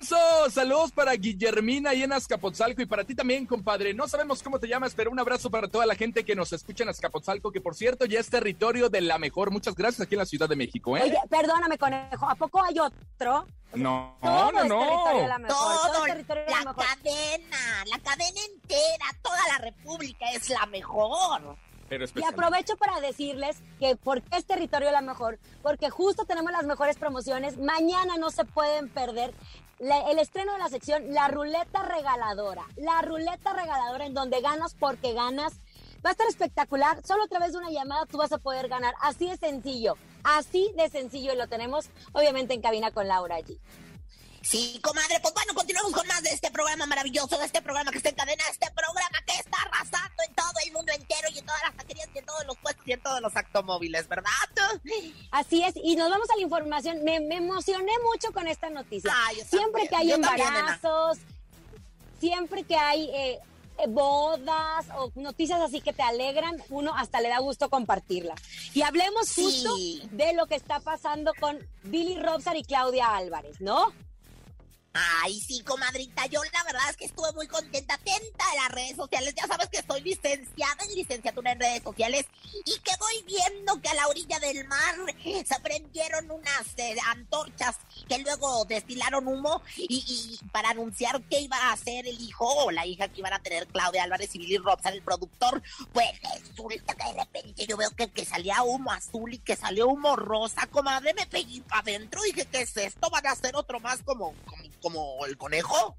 Eso, 0.00 0.16
saludos 0.50 0.92
para 0.92 1.12
Guillermina 1.12 1.92
y 1.92 2.02
en 2.02 2.12
Azcapotzalco 2.14 2.80
y 2.80 2.86
para 2.86 3.04
ti 3.04 3.14
también, 3.14 3.44
compadre. 3.44 3.92
No 3.92 4.08
sabemos 4.08 4.42
cómo 4.42 4.58
te 4.58 4.66
llamas, 4.66 4.94
pero 4.94 5.10
un 5.10 5.20
abrazo 5.20 5.50
para 5.50 5.68
toda 5.68 5.84
la 5.84 5.94
gente 5.94 6.24
que 6.24 6.34
nos 6.34 6.54
escucha 6.54 6.84
en 6.84 6.88
Azcapotzalco, 6.88 7.52
que 7.52 7.60
por 7.60 7.74
cierto 7.74 8.06
ya 8.06 8.18
es 8.18 8.30
territorio 8.30 8.88
de 8.88 9.02
la 9.02 9.18
mejor. 9.18 9.50
Muchas 9.50 9.74
gracias 9.74 10.00
aquí 10.06 10.14
en 10.14 10.20
la 10.20 10.24
Ciudad 10.26 10.48
de 10.48 10.56
México, 10.56 10.96
¿eh? 10.96 11.02
Oye, 11.02 11.18
perdóname, 11.28 11.76
conejo, 11.76 12.28
¿a 12.30 12.34
poco 12.34 12.64
hay 12.64 12.78
otro? 12.78 13.46
No, 13.74 14.16
Todo 14.22 14.52
no, 14.52 14.62
es 14.62 14.68
territorio 14.88 15.20
de 15.22 15.28
la 15.28 15.38
no. 15.38 15.46
mejor. 15.48 15.58
Todo, 15.58 15.92
todo 15.92 16.06
es 16.06 16.12
territorio 16.12 16.42
de 16.44 16.50
la 16.50 16.56
la 16.56 16.64
mejor. 16.64 16.84
cadena, 16.86 17.84
la 17.84 17.98
cadena 17.98 18.40
entera, 18.54 19.04
toda 19.22 19.38
la 19.48 19.58
república 19.58 20.30
es 20.32 20.48
la 20.48 20.66
mejor. 20.66 21.56
Pero 21.90 22.06
Y 22.06 22.22
aprovecho 22.24 22.76
para 22.76 23.00
decirles 23.00 23.58
que 23.78 23.96
por 23.96 24.22
qué 24.22 24.38
es 24.38 24.46
territorio 24.46 24.90
la 24.92 25.02
mejor, 25.02 25.38
porque 25.62 25.90
justo 25.90 26.24
tenemos 26.24 26.50
las 26.52 26.64
mejores 26.64 26.96
promociones. 26.96 27.58
Mañana 27.58 28.16
no 28.16 28.30
se 28.30 28.44
pueden 28.46 28.88
perder 28.88 29.34
la- 29.80 30.08
el 30.10 30.18
estreno 30.18 30.52
de 30.52 30.58
la 30.60 30.68
sección 30.68 31.12
La 31.12 31.28
Ruleta 31.28 31.82
Regaladora. 31.82 32.64
La 32.76 33.02
Ruleta 33.02 33.52
Regaladora 33.52 34.06
en 34.06 34.14
donde 34.14 34.40
ganas 34.40 34.74
porque 34.74 35.12
ganas. 35.12 35.54
Va 36.04 36.10
a 36.10 36.12
estar 36.12 36.26
espectacular. 36.28 37.04
Solo 37.04 37.24
a 37.24 37.28
través 37.28 37.52
de 37.52 37.58
una 37.58 37.70
llamada 37.70 38.06
tú 38.06 38.16
vas 38.16 38.32
a 38.32 38.38
poder 38.38 38.68
ganar. 38.68 38.94
Así 39.02 39.28
de 39.28 39.36
sencillo. 39.36 39.96
Así 40.24 40.72
de 40.76 40.88
sencillo. 40.88 41.32
Y 41.34 41.36
lo 41.36 41.46
tenemos 41.48 41.90
obviamente 42.12 42.54
en 42.54 42.62
cabina 42.62 42.90
con 42.90 43.06
Laura 43.08 43.34
allí. 43.34 43.58
Sí, 44.42 44.80
comadre, 44.82 45.20
pues 45.20 45.34
bueno, 45.34 45.54
continuamos 45.54 45.92
con 45.92 46.06
más 46.06 46.22
de 46.22 46.30
este 46.30 46.50
programa 46.50 46.86
maravilloso, 46.86 47.38
de 47.38 47.44
este 47.44 47.60
programa 47.60 47.90
que 47.92 47.98
está 47.98 48.08
en 48.08 48.14
cadena, 48.16 48.42
este 48.50 48.70
programa 48.70 49.18
que 49.26 49.34
está 49.34 49.58
arrasando 49.62 50.22
en 50.26 50.34
todo 50.34 50.52
el 50.66 50.72
mundo 50.72 50.92
entero 50.92 51.28
y 51.32 51.38
en 51.38 51.46
todas 51.46 51.62
las 51.62 51.76
taquerías 51.76 52.08
y 52.14 52.18
en 52.18 52.24
todos 52.26 52.46
los 52.46 52.56
puestos 52.58 52.86
y 52.88 52.92
en 52.92 53.02
todos 53.02 53.20
los 53.20 53.36
automóviles, 53.36 54.08
¿verdad? 54.08 54.30
Así 55.30 55.62
es, 55.62 55.74
y 55.76 55.94
nos 55.94 56.10
vamos 56.10 56.28
a 56.30 56.36
la 56.36 56.42
información. 56.42 57.04
Me, 57.04 57.20
me 57.20 57.36
emocioné 57.36 57.92
mucho 58.10 58.32
con 58.32 58.48
esta 58.48 58.70
noticia. 58.70 59.12
Siempre 59.48 59.86
que 59.88 59.96
hay 59.96 60.08
yo 60.08 60.20
también, 60.20 60.48
nena. 60.48 60.58
embarazos, 60.60 61.18
siempre 62.18 62.64
que 62.64 62.76
hay 62.76 63.10
eh, 63.12 63.38
eh, 63.78 63.86
bodas 63.88 64.86
o 64.96 65.12
noticias 65.16 65.60
así 65.60 65.80
que 65.82 65.92
te 65.92 66.02
alegran, 66.02 66.56
uno 66.70 66.94
hasta 66.96 67.20
le 67.20 67.28
da 67.28 67.38
gusto 67.40 67.68
compartirlas. 67.68 68.40
Y 68.74 68.82
hablemos 68.82 69.28
Sí. 69.28 69.42
justo 69.44 69.76
de 70.16 70.32
lo 70.32 70.46
que 70.46 70.54
está 70.56 70.80
pasando 70.80 71.34
con 71.38 71.58
Billy 71.84 72.18
Robson 72.18 72.56
y 72.56 72.64
Claudia 72.64 73.14
Álvarez, 73.16 73.60
¿no? 73.60 73.92
Ay, 74.92 75.38
sí, 75.40 75.62
comadrita, 75.62 76.26
yo 76.26 76.42
la 76.52 76.64
verdad 76.64 76.90
es 76.90 76.96
que 76.96 77.04
estuve 77.04 77.32
muy 77.32 77.46
contenta, 77.46 77.94
atenta 77.94 78.44
a 78.50 78.54
las 78.56 78.70
redes 78.72 78.96
sociales. 78.96 79.34
Ya 79.36 79.46
sabes 79.46 79.68
que 79.68 79.78
estoy 79.78 80.00
licenciada 80.00 80.84
en 80.84 80.94
licenciatura 80.96 81.52
en 81.52 81.60
redes 81.60 81.82
sociales 81.84 82.26
y 82.64 82.76
que 82.80 82.90
voy 82.98 83.22
viendo 83.24 83.80
que 83.80 83.88
a 83.88 83.94
la 83.94 84.08
orilla 84.08 84.40
del 84.40 84.66
mar 84.66 84.96
se 85.22 85.60
prendieron 85.60 86.28
unas 86.32 86.66
eh, 86.76 86.96
antorchas 87.06 87.76
que 88.08 88.18
luego 88.18 88.64
destilaron 88.64 89.28
humo 89.28 89.62
y, 89.76 90.40
para 90.50 90.70
anunciar 90.70 91.22
que 91.22 91.40
iba 91.40 91.70
a 91.70 91.76
ser 91.76 92.08
el 92.08 92.20
hijo 92.20 92.46
o 92.46 92.72
la 92.72 92.84
hija 92.84 93.06
que 93.06 93.20
iban 93.20 93.32
a 93.32 93.42
tener 93.42 93.68
Claudia 93.68 94.02
Álvarez 94.02 94.34
y 94.34 94.38
Billy 94.38 94.58
Robson, 94.58 94.92
el 94.92 95.02
productor. 95.02 95.62
Pues 95.92 96.10
resulta 96.48 96.94
que 96.94 97.04
de 97.04 97.12
repente 97.12 97.66
yo 97.66 97.76
veo 97.76 97.90
que, 97.90 98.10
salía 98.24 98.62
humo 98.62 98.90
azul 98.90 99.34
y 99.34 99.38
que 99.38 99.54
salió 99.54 99.88
humo 99.88 100.16
rosa, 100.16 100.66
comadre, 100.66 101.14
me 101.14 101.26
pegué 101.26 101.62
para 101.62 101.82
adentro 101.82 102.20
y 102.24 102.32
dije, 102.32 102.46
¿qué 102.50 102.62
es 102.62 102.76
esto? 102.76 103.08
¿Van 103.10 103.26
a 103.26 103.32
hacer 103.32 103.54
otro 103.56 103.78
más 103.80 104.02
como, 104.02 104.34
como, 104.46 104.70
como 104.80 105.24
el 105.26 105.36
conejo? 105.36 105.96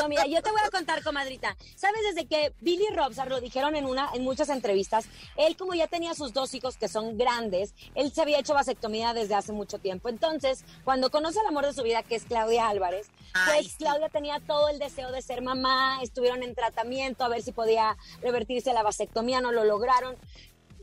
No, 0.00 0.08
mira, 0.08 0.26
yo 0.26 0.42
te 0.42 0.50
voy 0.50 0.60
a 0.64 0.70
contar, 0.70 1.02
comadrita. 1.02 1.56
¿Sabes 1.76 2.00
desde 2.02 2.26
que 2.26 2.52
Billy 2.60 2.86
Robson 2.94 3.28
lo 3.28 3.40
dijeron 3.40 3.76
en 3.76 3.86
una, 3.86 4.10
en 4.14 4.22
muchas 4.22 4.48
entrevistas? 4.48 5.06
Él, 5.36 5.56
como 5.56 5.74
ya 5.74 5.86
tenía 5.86 6.14
sus 6.14 6.32
dos 6.32 6.54
hijos 6.54 6.76
que 6.76 6.88
son 6.88 7.16
grandes, 7.16 7.74
él 7.94 8.12
se 8.12 8.22
había 8.22 8.38
hecho 8.38 8.54
vasectomía 8.54 9.14
desde 9.14 9.34
hace 9.34 9.52
mucho 9.52 9.78
tiempo. 9.78 10.08
Entonces, 10.08 10.64
cuando 10.84 11.10
conoce 11.10 11.40
el 11.40 11.46
amor 11.46 11.66
de 11.66 11.74
su 11.74 11.82
vida, 11.82 12.02
que 12.02 12.16
es 12.16 12.24
Claudia 12.24 12.68
Álvarez, 12.68 13.08
Ay, 13.34 13.64
pues 13.64 13.76
Claudia 13.76 14.08
tenía 14.08 14.40
todo 14.40 14.68
el 14.68 14.78
deseo 14.78 15.12
de 15.12 15.22
ser 15.22 15.42
mamá, 15.42 16.00
estuvieron 16.02 16.42
en 16.42 16.54
tratamiento 16.54 17.24
a 17.24 17.28
ver 17.28 17.42
si 17.42 17.52
podía 17.52 17.96
revertirse 18.22 18.72
la 18.72 18.82
vasectomía, 18.82 19.40
no 19.40 19.52
lo 19.52 19.64
lograron. 19.64 20.16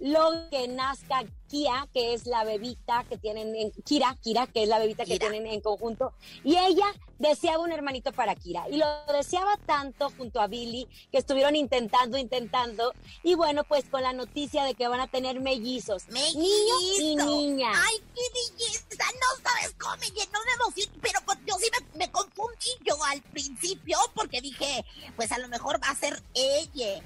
Luego 0.02 0.50
que 0.50 0.68
nazca 0.68 1.24
Kia, 1.48 1.88
que 1.94 2.14
es 2.14 2.26
la 2.26 2.44
bebita 2.44 3.06
que 3.08 3.18
tienen 3.18 3.56
en 3.56 3.72
Kira, 3.72 4.18
Kira, 4.22 4.48
que 4.48 4.64
es 4.64 4.70
la 4.70 4.80
bebita 4.80 5.06
que 5.06 5.20
tienen 5.20 5.46
en 5.46 5.62
conjunto, 5.62 6.14
y 6.44 6.58
ella 6.58 6.86
deseaba 7.20 7.64
un 7.64 7.72
hermanito 7.72 8.12
para 8.12 8.36
Kira 8.36 8.68
y 8.70 8.78
lo 8.78 8.86
deseaba 9.14 9.56
tanto 9.66 10.12
junto 10.18 10.42
a 10.42 10.48
Billy 10.48 10.88
que 11.12 11.20
estuvieron 11.20 11.56
intentando, 11.56 12.18
intentando 12.18 12.94
y 13.24 13.36
bueno, 13.36 13.64
pues 13.64 13.86
con 13.86 14.02
la 14.04 14.14
noticia 14.14 14.66
de 14.66 14.74
que 14.74 14.88
van 14.88 15.00
a 15.00 15.08
tener 15.08 15.40
mellizos, 15.40 16.08
niño 16.10 16.76
y 17.00 17.16
niña. 17.16 17.72
Ay, 17.74 17.98
qué 18.14 18.22
belleza. 18.34 19.06
No 19.14 19.44
sabes 19.44 19.76
cómo 19.80 19.96
me 19.98 20.08
llenó 20.08 20.40
de 20.44 20.52
emoción. 20.60 20.90
Pero 21.02 21.20
pues, 21.26 21.38
yo 21.46 21.56
sí 21.60 21.70
me, 21.72 22.06
me 22.06 22.12
confundí 22.12 22.72
yo 22.86 23.02
al 23.06 23.22
principio 23.22 23.98
porque 24.14 24.42
dije, 24.42 24.86
pues 25.16 25.32
a 25.32 25.40
lo 25.40 25.48
mejor 25.48 25.82
va 25.82 25.90
a 25.90 25.96
ser 25.96 26.22
ella. 26.34 27.02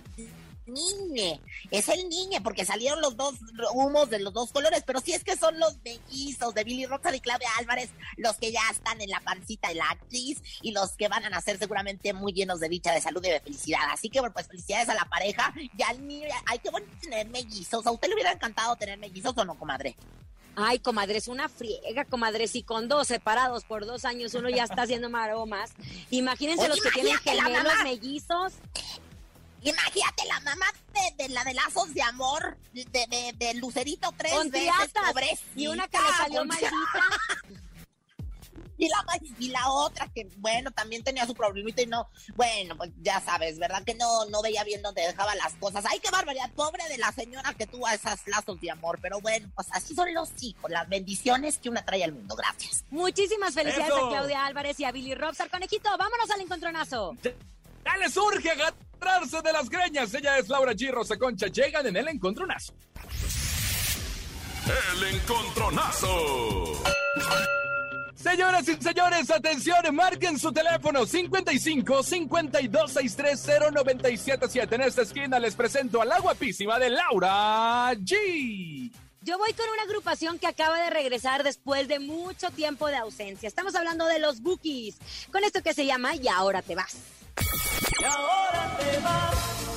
Niñe, 0.68 1.42
es 1.72 1.90
el 1.90 2.08
niñe, 2.10 2.42
porque 2.42 2.66
salieron 2.66 3.02
los 3.02 3.16
dos 3.16 3.36
humos 3.74 4.10
de 4.10 4.20
los 4.20 4.34
dos 4.34 4.52
colores, 4.52 4.84
pero 4.86 5.00
sí 5.00 5.14
es 5.14 5.24
que 5.24 5.38
son 5.38 5.58
los 5.60 5.78
mellizos 5.84 6.54
de 6.54 6.64
Billy 6.64 6.86
Roxa 6.86 7.16
y 7.16 7.20
Claudia 7.20 7.50
Álvarez, 7.58 7.90
los 8.18 8.36
que 8.38 8.52
ya 8.52 8.62
están 8.72 9.00
en 9.02 9.10
la 9.10 9.22
pancita 9.22 9.70
de 9.70 9.76
la 9.76 9.90
actriz 9.90 10.42
y 10.62 10.72
los 10.72 10.92
que 10.92 11.08
van 11.08 11.26
a 11.26 11.30
nacer 11.30 11.58
seguramente 11.58 12.14
muy 12.14 12.34
llenos 12.34 12.60
de 12.60 12.70
dicha, 12.70 12.92
de 12.92 13.02
salud 13.02 13.24
y 13.26 13.30
de 13.30 13.40
felicidad. 13.40 13.80
Así 13.92 14.10
que, 14.10 14.20
bueno, 14.20 14.34
pues 14.34 14.48
felicidades 14.48 14.90
a 14.90 14.94
la 14.96 15.06
pareja 15.06 15.54
y 15.56 15.82
al 15.84 16.06
niño. 16.06 16.28
Ay, 16.46 16.60
qué 16.60 16.70
bonito 16.70 16.92
tener 17.02 17.28
mellizos. 17.30 17.86
¿A 17.88 17.92
usted 17.92 18.08
le 18.10 18.14
hubiera 18.16 18.32
encantado 18.32 18.76
tener 18.76 18.98
mellizos 18.98 19.34
o 19.38 19.46
no, 19.46 19.58
comadre? 19.58 19.96
Ay, 20.60 20.80
comadre, 20.80 21.20
es 21.20 21.28
una 21.28 21.50
friega, 21.50 22.04
comadre. 22.06 22.48
Si 22.48 22.64
con 22.64 22.88
dos 22.88 23.08
separados 23.08 23.64
por 23.64 23.86
dos 23.86 24.06
años 24.06 24.34
uno 24.34 24.50
ya 24.50 24.64
está 24.64 24.82
haciendo 24.82 25.08
maromas. 25.12 25.72
Imagínense 26.10 26.64
Oye, 26.64 26.70
los 26.70 26.82
que 26.82 26.90
tienen 26.90 27.14
la 27.14 27.20
gemelos 27.20 27.64
mamá. 27.64 27.84
mellizos. 27.84 28.54
Imagínate 29.70 30.26
la 30.28 30.40
mamá 30.42 30.66
de, 30.94 31.24
de 31.24 31.30
la 31.30 31.44
de 31.44 31.54
lazos 31.54 31.94
de 31.94 32.02
amor, 32.02 32.58
de, 32.74 32.86
de, 32.86 33.34
de 33.38 33.54
Lucerito 33.56 34.14
tres 34.18 34.32
Con 34.32 34.50
veces, 34.50 34.72
pobrecita, 34.94 35.42
Y 35.56 35.68
una 35.68 35.88
que 35.88 35.98
le 35.98 36.18
salió 36.18 36.46
maldita. 36.46 36.74
Y 38.80 38.88
la, 38.90 39.04
y 39.40 39.50
la 39.50 39.72
otra 39.72 40.08
que, 40.14 40.30
bueno, 40.38 40.70
también 40.70 41.04
tenía 41.04 41.26
su 41.26 41.34
problemita 41.34 41.82
y 41.82 41.88
no, 41.88 42.08
bueno, 42.36 42.78
pues 42.78 42.92
ya 43.02 43.20
sabes, 43.22 43.58
¿verdad? 43.58 43.84
Que 43.84 43.96
no, 43.96 44.26
no 44.26 44.44
veía 44.44 44.64
bien 44.64 44.84
dónde 44.84 45.02
dejaba 45.02 45.34
las 45.34 45.54
cosas. 45.56 45.84
Ay, 45.90 46.00
qué 46.00 46.12
barbaridad, 46.12 46.52
pobre 46.52 46.88
de 46.88 47.00
la 47.00 47.12
señora 47.12 47.56
que 47.56 47.66
tuvo 47.66 47.88
esas 47.88 48.20
lazos 48.28 48.62
de 48.62 48.70
amor. 48.70 49.00
Pero 49.02 49.20
bueno, 49.20 49.50
pues 49.56 49.68
así 49.72 49.96
son 49.96 50.14
los 50.14 50.30
hijos, 50.42 50.70
las 50.70 50.88
bendiciones 50.88 51.58
que 51.58 51.70
una 51.70 51.84
trae 51.84 52.04
al 52.04 52.14
mundo. 52.14 52.36
Gracias. 52.36 52.86
Muchísimas 52.92 53.56
felicidades 53.56 53.90
Eso. 53.92 54.06
a 54.06 54.10
Claudia 54.10 54.46
Álvarez 54.46 54.80
y 54.80 54.84
a 54.84 54.92
Billy 54.92 55.16
Robson. 55.16 55.50
Conejito, 55.50 55.90
vámonos 55.98 56.30
al 56.30 56.42
encontronazo. 56.42 57.16
Ya 57.24 57.98
les 57.98 58.16
urge 58.16 58.52
agarrarse 59.02 59.42
de 59.42 59.54
las 59.54 59.70
greñas. 59.70 60.14
Ella 60.14 60.38
es 60.38 60.50
Laura 60.50 60.74
G. 60.74 60.92
Rosa 60.92 61.18
Concha. 61.18 61.48
Llegan 61.48 61.86
en 61.88 61.98
el 61.98 62.08
encontronazo. 62.08 62.74
El 64.94 65.16
encontronazo. 65.16 66.84
Señoras 68.16 68.68
y 68.68 68.76
señores, 68.82 69.30
atención, 69.30 69.96
marquen 69.96 70.38
su 70.38 70.52
teléfono 70.52 71.06
55 71.06 72.04
52 72.04 72.92
630 72.92 73.72
977. 73.72 74.76
En 74.76 74.82
esta 74.82 75.04
esquina 75.04 75.40
les 75.40 75.56
presento 75.56 76.02
a 76.02 76.06
la 76.06 76.20
guapísima 76.20 76.78
de 76.80 76.90
Laura 76.90 77.94
G. 77.94 78.92
Yo 79.22 79.38
voy 79.38 79.54
con 79.54 79.70
una 79.70 79.84
agrupación 79.84 80.40
que 80.40 80.48
acaba 80.48 80.82
de 80.82 80.90
regresar 80.90 81.44
después 81.44 81.88
de 81.88 82.00
mucho 82.00 82.50
tiempo 82.50 82.88
de 82.88 82.98
ausencia. 82.98 83.48
Estamos 83.48 83.76
hablando 83.76 84.06
de 84.08 84.20
los 84.20 84.42
Bookies, 84.42 84.98
con 85.32 85.44
esto 85.44 85.62
que 85.62 85.74
se 85.74 85.86
llama 85.86 86.16
Y 86.16 86.28
ahora 86.28 86.62
te 86.62 86.76
vas. 86.76 86.98
Y 87.40 88.04
ahora 88.04 88.78
te 88.80 89.00
vas, 89.00 89.77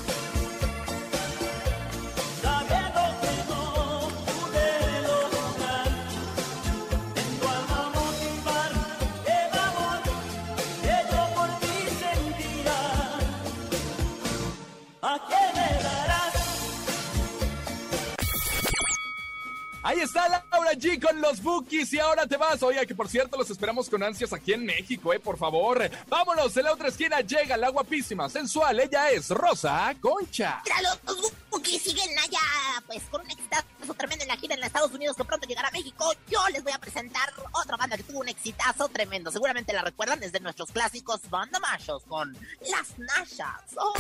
Ahí 19.90 19.98
está 20.03 20.29
Laura 20.29 20.70
G 20.74 21.05
con 21.05 21.20
los 21.20 21.42
Bookies 21.42 21.92
y 21.94 21.98
ahora 21.98 22.24
te 22.24 22.37
vas. 22.37 22.62
Oiga, 22.62 22.87
que 22.87 22.94
por 22.94 23.09
cierto 23.09 23.37
los 23.37 23.50
esperamos 23.50 23.90
con 23.90 24.00
ansias 24.05 24.33
aquí 24.33 24.53
en 24.53 24.64
México, 24.64 25.12
eh, 25.12 25.18
por 25.18 25.37
favor. 25.37 25.90
Vámonos, 26.07 26.57
en 26.57 26.62
la 26.62 26.74
otra 26.74 26.90
esquina 26.90 27.20
llega 27.22 27.57
la 27.57 27.70
guapísima, 27.70 28.29
sensual. 28.29 28.79
Ella 28.79 29.11
es 29.11 29.31
Rosa 29.31 29.92
Concha. 30.00 30.62
Mira, 30.62 30.76
los 30.83 31.33
Bookies 31.50 31.83
siguen 31.83 32.16
allá, 32.20 32.38
pues 32.87 33.03
con 33.11 33.22
un 33.22 33.31
exitazo 33.33 33.94
tremendo 33.96 34.22
en 34.22 34.29
la 34.29 34.37
gira 34.37 34.55
en 34.55 34.62
Estados 34.62 34.92
Unidos 34.92 35.16
que 35.16 35.24
pronto 35.24 35.48
llegará 35.48 35.66
a 35.66 35.72
México. 35.72 36.14
Yo 36.29 36.38
les 36.53 36.62
voy 36.62 36.72
a 36.72 36.79
presentar 36.79 37.29
otra 37.50 37.76
banda 37.76 37.96
que 37.96 38.05
tuvo 38.05 38.20
un 38.20 38.29
exitazo 38.29 38.88
tremendo. 38.90 39.33
Seguramente 39.33 39.72
la 39.72 39.83
recuerdan 39.83 40.20
desde 40.20 40.38
nuestros 40.38 40.70
clásicos 40.70 41.29
Banda 41.29 41.59
Machos 41.59 42.05
con 42.05 42.33
Las 42.61 42.96
Nashas. 42.96 43.76
Oh. 43.76 43.92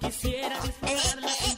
Quisiera 0.00 0.60
disfrutarla 0.62 1.28
un 1.46 1.57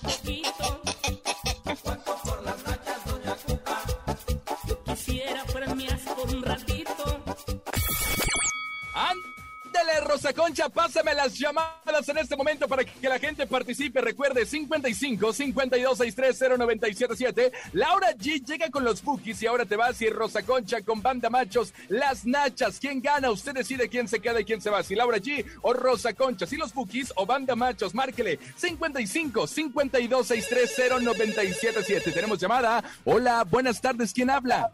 Rosa 10.10 10.32
Concha, 10.32 10.68
pásame 10.68 11.14
las 11.14 11.38
llamadas 11.38 12.08
en 12.08 12.18
este 12.18 12.34
momento 12.34 12.66
para 12.66 12.82
que 12.84 13.08
la 13.08 13.20
gente 13.20 13.46
participe. 13.46 14.00
Recuerde, 14.00 14.44
55 14.44 15.32
52 15.32 15.98
63 15.98 16.58
0977. 16.58 17.52
Laura 17.74 18.10
G 18.16 18.44
llega 18.44 18.70
con 18.70 18.82
los 18.82 19.04
Bookies 19.04 19.40
y 19.40 19.46
ahora 19.46 19.66
te 19.66 19.76
vas. 19.76 20.02
Y 20.02 20.10
Rosa 20.10 20.42
Concha 20.42 20.80
con 20.82 21.00
Banda 21.00 21.30
Machos, 21.30 21.72
Las 21.88 22.26
Nachas. 22.26 22.80
¿Quién 22.80 23.00
gana? 23.00 23.30
Usted 23.30 23.52
decide 23.52 23.88
quién 23.88 24.08
se 24.08 24.18
queda 24.18 24.40
y 24.40 24.44
quién 24.44 24.60
se 24.60 24.68
va. 24.68 24.82
Si 24.82 24.96
Laura 24.96 25.18
G 25.18 25.46
o 25.62 25.72
Rosa 25.74 26.12
Concha. 26.12 26.44
Si 26.44 26.56
los 26.56 26.74
Bookies 26.74 27.12
o 27.14 27.24
Banda 27.24 27.54
Machos. 27.54 27.94
Márquele 27.94 28.40
55 28.56 29.46
52 29.46 30.26
63 30.26 31.04
0977. 31.04 32.10
Tenemos 32.10 32.40
llamada. 32.40 32.82
Hola, 33.04 33.44
buenas 33.44 33.80
tardes. 33.80 34.12
¿Quién 34.12 34.30
habla? 34.30 34.72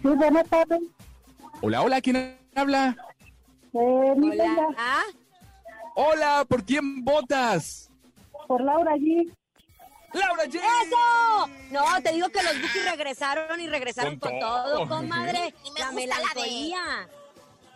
Sí, 0.00 0.08
buenas 0.10 0.48
tardes. 0.48 0.80
Hola, 1.60 1.82
hola, 1.82 2.00
¿quién 2.00 2.38
habla? 2.54 2.96
Hola. 3.72 5.04
Hola, 5.94 6.44
¿por 6.48 6.64
quién 6.64 7.04
votas? 7.04 7.90
Por 8.46 8.62
Laura 8.62 8.92
G. 8.96 9.32
¡Laura 10.12 10.44
G! 10.44 10.56
¡Eso! 10.56 11.46
No, 11.70 12.02
te 12.02 12.12
digo 12.12 12.28
que 12.30 12.42
los 12.42 12.60
Bookies 12.60 12.84
regresaron 12.90 13.60
y 13.60 13.68
regresaron 13.68 14.18
Con 14.18 14.30
con, 14.32 14.40
todo. 14.40 14.64
todo, 14.86 14.88
comadre. 14.88 15.54
Y 15.64 15.70
me 15.70 15.80
La 15.80 15.90
gusta 15.90 16.06
la 16.06 16.16
de- 16.16 16.22
melancolía. 16.40 17.08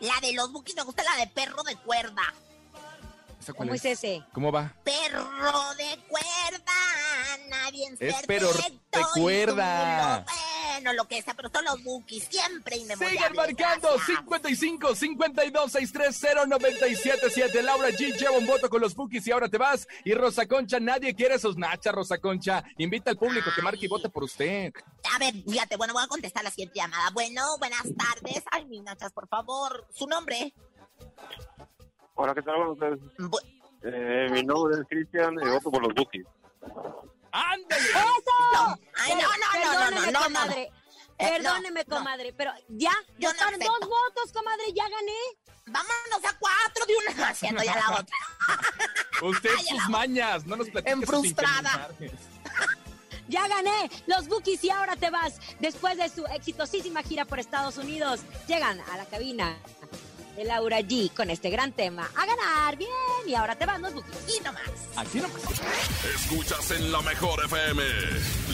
La 0.00 0.14
de 0.20 0.32
los 0.32 0.52
Bookies 0.52 0.74
me 0.76 0.82
gusta 0.82 1.02
la 1.04 1.16
de 1.24 1.28
perro 1.28 1.62
de 1.62 1.76
cuerda. 1.76 2.22
¿Esa 3.40 3.52
cuál 3.52 3.68
¿Cómo 3.68 3.74
es 3.76 3.84
ese? 3.84 4.24
¿Cómo 4.32 4.50
va? 4.50 4.72
Perro 4.82 5.74
de 5.76 5.98
cuerda, 6.08 6.72
nadie 7.48 7.86
es, 7.92 8.00
Es 8.00 8.26
pero 8.26 8.48
perfecto 8.48 9.00
y 9.00 9.20
tú 9.20 9.20
lo- 9.20 9.24
Bueno, 10.84 11.02
lo 11.02 11.08
que 11.08 11.22
sea, 11.22 11.32
pero 11.32 11.48
son 11.48 11.64
los 11.64 11.82
Bookies, 11.82 12.24
siempre 12.24 12.76
inmemoriales. 12.76 13.18
Sigan 13.18 13.34
marcando 13.34 13.98
55 13.98 14.94
52 14.94 15.72
630 15.72 16.44
977. 16.46 17.62
Laura 17.62 17.88
G 17.88 18.14
lleva 18.18 18.36
un 18.36 18.46
voto 18.46 18.68
con 18.68 18.82
los 18.82 18.94
Bookies 18.94 19.26
y 19.26 19.32
ahora 19.32 19.48
te 19.48 19.56
vas. 19.56 19.88
Y 20.04 20.12
Rosa 20.12 20.46
Concha, 20.46 20.78
nadie 20.80 21.14
quiere 21.14 21.38
sus 21.38 21.56
nachas, 21.56 21.94
Rosa 21.94 22.18
Concha. 22.18 22.62
Invita 22.76 23.10
al 23.12 23.16
público 23.16 23.48
que 23.56 23.62
marque 23.62 23.86
y 23.86 23.88
vote 23.88 24.10
por 24.10 24.24
usted. 24.24 24.74
A 25.14 25.18
ver, 25.18 25.32
fíjate, 25.48 25.76
bueno, 25.78 25.94
voy 25.94 26.02
a 26.04 26.06
contestar 26.06 26.44
la 26.44 26.50
siguiente 26.50 26.74
llamada. 26.80 27.08
Bueno, 27.14 27.40
buenas 27.58 27.84
tardes. 27.96 28.42
Ay, 28.50 28.66
mis 28.66 28.82
nachas, 28.82 29.10
por 29.14 29.26
favor. 29.26 29.86
¿Su 29.94 30.06
nombre? 30.06 30.52
Hola, 32.14 32.34
¿qué 32.34 32.42
tal? 32.42 32.56
Bu- 32.56 33.40
Eh, 33.86 34.28
mi 34.30 34.42
nombre 34.42 34.80
es 34.82 34.86
Cristian 34.86 35.34
y 35.42 35.48
voto 35.48 35.70
por 35.70 35.80
los 35.82 35.94
Bookies. 35.94 36.26
¡Ándale! 37.36 37.82
¡Eso! 37.90 38.78
Ay, 38.96 39.12
no, 39.14 39.22
no, 39.22 39.64
no, 39.64 39.90
no, 39.90 40.00
no, 40.06 40.10
no, 40.12 40.22
comadre. 40.24 40.62
Eh, 41.18 41.30
Perdóneme, 41.30 41.84
no, 41.86 41.90
no. 41.90 41.96
comadre, 41.98 42.32
pero 42.32 42.52
ya, 42.68 42.92
Yo 43.18 43.30
ya 43.32 43.32
no 43.32 43.46
acepto. 43.56 43.72
dos 43.80 43.88
votos, 43.88 44.32
comadre, 44.32 44.64
ya 44.74 44.84
gané. 44.88 45.12
Vámonos 45.66 46.24
a 46.30 46.38
cuatro 46.38 46.86
de 46.86 46.94
una 46.96 47.28
haciendo 47.28 47.62
ya 47.62 47.74
la 47.76 47.90
otra. 48.00 48.16
Usted 49.22 49.50
sus 49.68 49.88
mañas, 49.88 50.44
no 50.46 50.56
nos 50.56 50.68
platique 50.70 50.92
En 50.92 51.02
frustrada. 51.02 51.90
Ya 53.26 53.48
gané. 53.48 53.90
Los 54.06 54.28
Bookies 54.28 54.62
y 54.64 54.70
ahora 54.70 54.96
te 54.96 55.08
vas. 55.08 55.40
Después 55.58 55.96
de 55.96 56.10
su 56.10 56.26
exitosísima 56.26 57.02
gira 57.02 57.24
por 57.24 57.38
Estados 57.40 57.78
Unidos, 57.78 58.20
llegan 58.46 58.78
a 58.80 58.98
la 58.98 59.06
cabina 59.06 59.56
de 60.36 60.44
Laura 60.44 60.80
G 60.80 61.12
con 61.14 61.30
este 61.30 61.50
gran 61.50 61.72
tema. 61.72 62.10
A 62.16 62.26
ganar, 62.26 62.76
bien. 62.76 62.90
Y 63.26 63.34
ahora 63.34 63.54
te 63.56 63.66
vas, 63.66 63.80
los 63.80 63.94
Bookies. 63.94 64.36
Y 64.36 64.42
nomás. 64.42 64.62
Aquí 64.96 65.18
nomás. 65.18 65.42
Escuchas 66.14 66.70
en 66.72 66.92
la 66.92 67.00
mejor 67.02 67.44
FM. 67.44 67.82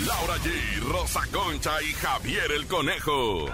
Laura 0.07 0.37
G, 0.39 0.81
Rosa 0.91 1.21
Concha 1.33 1.83
y 1.83 1.93
Javier 1.95 2.53
el 2.53 2.67
Conejo. 2.67 3.47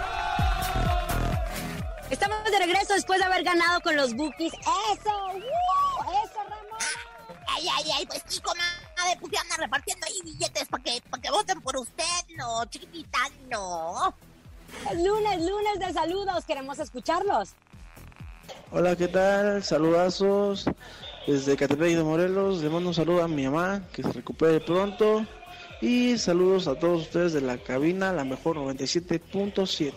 Estamos 2.11 2.45
de 2.45 2.59
regreso 2.59 2.95
después 2.95 3.19
de 3.19 3.25
haber 3.25 3.43
ganado 3.43 3.81
con 3.81 3.97
los 3.97 4.15
Bookies. 4.15 4.53
¡Eso! 4.53 5.27
¡Woo! 5.33 6.25
¡Eso, 6.25 6.41
Ramón! 6.49 7.37
Ay, 7.49 7.67
ay, 7.75 7.91
ay, 7.97 8.07
pues 8.07 8.23
sí, 8.27 8.41
comadre, 8.41 9.19
pues 9.21 9.33
ya 9.33 9.41
andan 9.41 9.59
repartiendo 9.59 10.07
ahí 10.07 10.21
billetes 10.23 10.69
para 10.69 10.83
que, 10.83 11.01
pa' 11.11 11.21
que 11.21 11.31
voten 11.31 11.61
por 11.61 11.77
usted, 11.77 12.05
no, 12.37 12.65
chiquitita, 12.67 13.19
no. 13.51 14.15
Es 14.91 15.03
lunes, 15.03 15.41
lunes 15.41 15.79
de 15.79 15.93
saludos. 15.93 16.45
Queremos 16.45 16.79
escucharlos. 16.79 17.55
Hola, 18.71 18.97
¿qué 18.97 19.09
tal? 19.09 19.63
Saludazos 19.63 20.67
desde 21.27 21.57
Catepec 21.57 21.97
de 21.97 22.03
Morelos. 22.03 22.63
Le 22.63 22.69
mando 22.69 22.91
un 22.91 22.95
saludo 22.95 23.23
a 23.23 23.29
mi 23.29 23.45
mamá, 23.45 23.83
que 23.93 24.03
se 24.03 24.13
recupere 24.13 24.61
pronto. 24.61 25.27
Y 25.81 26.17
saludos 26.19 26.69
a 26.69 26.79
todos 26.79 27.03
ustedes 27.03 27.33
de 27.33 27.41
la 27.41 27.59
cabina, 27.59 28.13
la 28.13 28.25
mejor 28.25 28.57
97.7. 28.57 29.93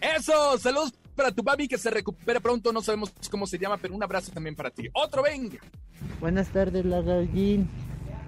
Eso, 0.00 0.58
saludos 0.58 0.92
para 1.14 1.32
tu 1.32 1.44
papi 1.44 1.68
que 1.68 1.78
se 1.78 1.90
recupere 1.90 2.40
pronto. 2.40 2.72
No 2.72 2.80
sabemos 2.80 3.12
cómo 3.30 3.46
se 3.46 3.58
llama, 3.58 3.76
pero 3.76 3.94
un 3.94 4.02
abrazo 4.02 4.32
también 4.32 4.54
para 4.54 4.70
ti. 4.70 4.88
Otro, 4.92 5.22
venga. 5.22 5.58
Buenas 6.20 6.48
tardes, 6.48 6.84
Laura 6.84 7.22
G. 7.22 7.66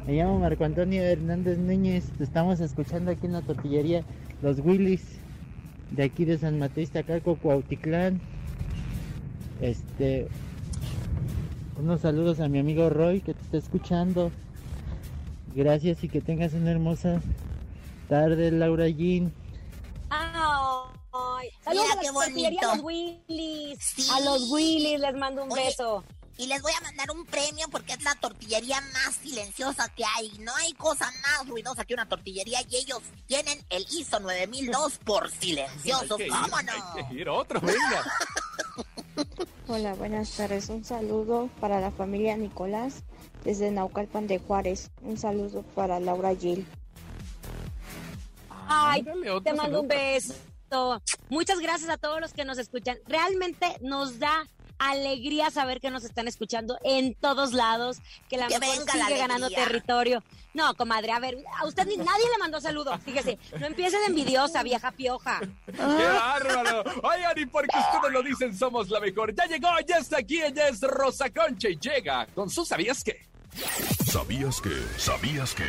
Me 0.06 0.14
llamo 0.14 0.38
Marco 0.38 0.64
Antonio 0.64 1.02
Hernández 1.02 1.58
Núñez. 1.58 2.04
Te 2.18 2.24
estamos 2.24 2.60
escuchando 2.60 3.10
aquí 3.10 3.26
en 3.26 3.32
la 3.32 3.42
tortillería 3.42 4.04
Los 4.42 4.58
Willis, 4.58 5.02
de 5.90 6.04
aquí 6.04 6.24
de 6.24 6.38
San 6.38 6.58
Mateo, 6.58 6.82
Iztacalco, 6.82 7.36
Cuautitlán. 7.36 8.20
Este. 9.60 10.28
Unos 11.78 12.00
saludos 12.02 12.40
a 12.40 12.48
mi 12.48 12.58
amigo 12.58 12.90
Roy 12.90 13.20
que 13.20 13.34
te 13.34 13.40
está 13.42 13.56
escuchando. 13.56 14.30
Gracias 15.54 16.04
y 16.04 16.08
que 16.08 16.20
tengas 16.20 16.52
una 16.52 16.70
hermosa 16.70 17.20
tarde, 18.08 18.50
Laura 18.50 18.86
G. 18.86 19.30
Ay, 20.10 21.48
saludos 21.64 21.86
Mira 21.86 21.98
a 21.98 22.02
qué 22.02 22.10
bonito. 22.10 22.66
Los 22.74 22.82
Willis. 22.82 23.78
Sí. 23.80 24.08
A 24.12 24.20
los 24.20 24.50
Willis 24.50 25.00
les 25.00 25.14
mando 25.14 25.44
un 25.44 25.52
Oye, 25.52 25.64
beso. 25.66 26.04
Y 26.36 26.46
les 26.46 26.62
voy 26.62 26.72
a 26.78 26.80
mandar 26.82 27.10
un 27.10 27.26
premio 27.26 27.66
porque 27.70 27.92
es 27.92 28.02
la 28.02 28.14
tortillería 28.14 28.80
más 28.92 29.14
silenciosa 29.16 29.88
que 29.94 30.04
hay. 30.04 30.30
No 30.40 30.54
hay 30.56 30.72
cosa 30.74 31.10
más 31.22 31.48
ruidosa 31.48 31.84
que 31.84 31.94
una 31.94 32.08
tortillería 32.08 32.60
y 32.70 32.76
ellos 32.76 33.00
tienen 33.26 33.58
el 33.68 33.86
ISO 33.90 34.20
9002 34.20 34.98
por 35.04 35.30
silenciosos. 35.30 36.12
Hay 36.12 36.16
que 36.16 36.24
ir, 36.24 36.30
¿Cómo 36.30 36.62
no? 36.62 36.72
hay 36.72 37.06
que 37.08 37.14
ir, 37.14 37.28
otro, 37.28 37.60
venga. 37.60 38.04
Hola, 39.68 39.94
buenas 39.94 40.36
tardes. 40.36 40.68
Un 40.68 40.84
saludo 40.84 41.48
para 41.60 41.80
la 41.80 41.90
familia 41.90 42.36
Nicolás 42.36 43.02
desde 43.44 43.70
Naucalpan 43.70 44.26
de 44.26 44.38
Juárez. 44.38 44.90
Un 45.02 45.16
saludo 45.16 45.62
para 45.74 46.00
Laura 46.00 46.34
Gil. 46.34 46.66
Ay, 48.68 49.00
Ándale, 49.00 49.30
otro 49.30 49.42
te 49.42 49.50
mando 49.50 49.62
saludo 49.62 49.80
un 49.82 49.88
beso. 49.88 50.34
Muchas 51.28 51.58
gracias 51.58 51.90
a 51.90 51.98
todos 51.98 52.20
los 52.20 52.32
que 52.32 52.44
nos 52.44 52.58
escuchan. 52.58 52.98
Realmente 53.06 53.66
nos 53.80 54.18
da 54.18 54.46
alegría 54.80 55.50
saber 55.50 55.80
que 55.80 55.90
nos 55.90 56.04
están 56.04 56.26
escuchando 56.26 56.78
en 56.82 57.14
todos 57.14 57.52
lados, 57.52 57.98
que 58.28 58.38
la 58.38 58.48
Que 58.48 58.58
mejor 58.58 58.78
venga 58.78 58.96
la 58.96 59.06
sigue 59.06 59.18
ganando 59.18 59.50
territorio. 59.50 60.24
No, 60.54 60.74
comadre, 60.74 61.12
a 61.12 61.20
ver, 61.20 61.38
a 61.58 61.66
usted 61.66 61.86
ni 61.86 61.96
nadie 61.96 62.24
le 62.32 62.38
mandó 62.38 62.60
saludos. 62.60 62.98
Fíjese, 63.04 63.38
no 63.60 63.66
empieces 63.66 64.00
de 64.00 64.06
envidiosa, 64.06 64.62
vieja 64.62 64.90
pioja. 64.90 65.40
¡Qué 65.66 65.72
bárbaro! 65.82 66.82
Oigan, 67.02 67.38
y 67.38 67.46
porque 67.46 67.76
ustedes 67.78 68.12
lo 68.12 68.22
dicen, 68.22 68.56
somos 68.56 68.88
la 68.88 68.98
mejor. 69.00 69.34
Ya 69.34 69.44
llegó, 69.44 69.68
ya 69.86 69.98
está 69.98 70.18
aquí, 70.18 70.42
ella 70.42 70.68
es 70.68 70.80
Rosa 70.80 71.30
Concha 71.30 71.68
y 71.68 71.78
llega 71.78 72.26
con 72.34 72.48
su 72.50 72.64
¿Sabías 72.64 73.04
qué? 73.04 73.26
¿Sabías 74.10 74.60
que? 74.60 74.70
¿Sabías 74.96 75.54
que? 75.54 75.64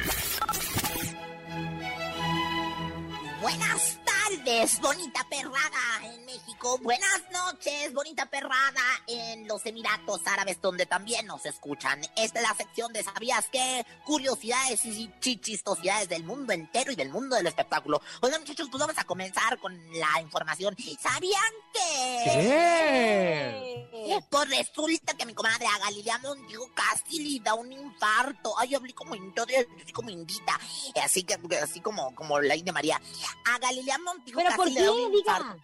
Buenas 3.41 3.97
tardes. 4.05 4.11
tardes, 4.21 4.79
bonita 4.81 5.25
perrada 5.29 6.13
en 6.13 6.25
México. 6.25 6.77
Buenas 6.79 7.21
noches, 7.51 7.93
bonita 7.93 8.25
perrada 8.27 8.81
en 9.07 9.47
los 9.47 9.65
Emiratos 9.65 10.21
Árabes, 10.25 10.61
donde 10.61 10.85
también 10.85 11.25
nos 11.25 11.45
escuchan. 11.45 11.99
Esta 12.15 12.39
es 12.39 12.47
la 12.47 12.55
sección 12.55 12.93
de 12.93 13.03
¿Sabías 13.03 13.45
qué? 13.51 13.85
Curiosidades 14.05 14.85
y 14.85 15.11
chichistosidades 15.19 16.07
del 16.07 16.23
mundo 16.23 16.53
entero 16.53 16.91
y 16.91 16.95
del 16.95 17.09
mundo 17.09 17.35
del 17.35 17.47
espectáculo. 17.47 18.01
Oigan, 18.21 18.41
muchachos, 18.41 18.69
pues 18.71 18.79
vamos 18.79 18.97
a 18.97 19.03
comenzar 19.03 19.59
con 19.59 19.73
la 19.91 20.21
información. 20.21 20.75
¿Sabían 20.99 21.51
que? 21.73 22.23
¿Qué? 22.23 24.19
Pues 24.29 24.49
resulta 24.49 25.13
que 25.15 25.25
mi 25.25 25.33
comadre 25.33 25.65
a 25.67 25.77
Galilea 25.79 26.19
Montijo 26.19 26.69
casi 26.73 27.19
le 27.19 27.43
da 27.43 27.53
un 27.53 27.71
infarto. 27.71 28.57
Ay, 28.57 28.75
hablé 28.75 28.93
como, 28.93 29.13
indita, 29.15 29.43
así 29.43 29.91
como 29.91 30.09
indita. 30.09 30.57
Así 31.03 31.23
que, 31.23 31.37
así 31.61 31.81
como, 31.81 32.15
como 32.15 32.39
la 32.39 32.55
India 32.55 32.71
María. 32.71 33.01
A 33.45 33.59
Galilea 33.59 33.97
Montijo 33.99 34.37
¿Pero 34.37 34.49
casi 34.49 34.57
por 34.57 34.71
le 34.71 34.81
da 34.81 34.85
qué? 34.85 34.89
un 34.91 35.11
Diga. 35.11 35.57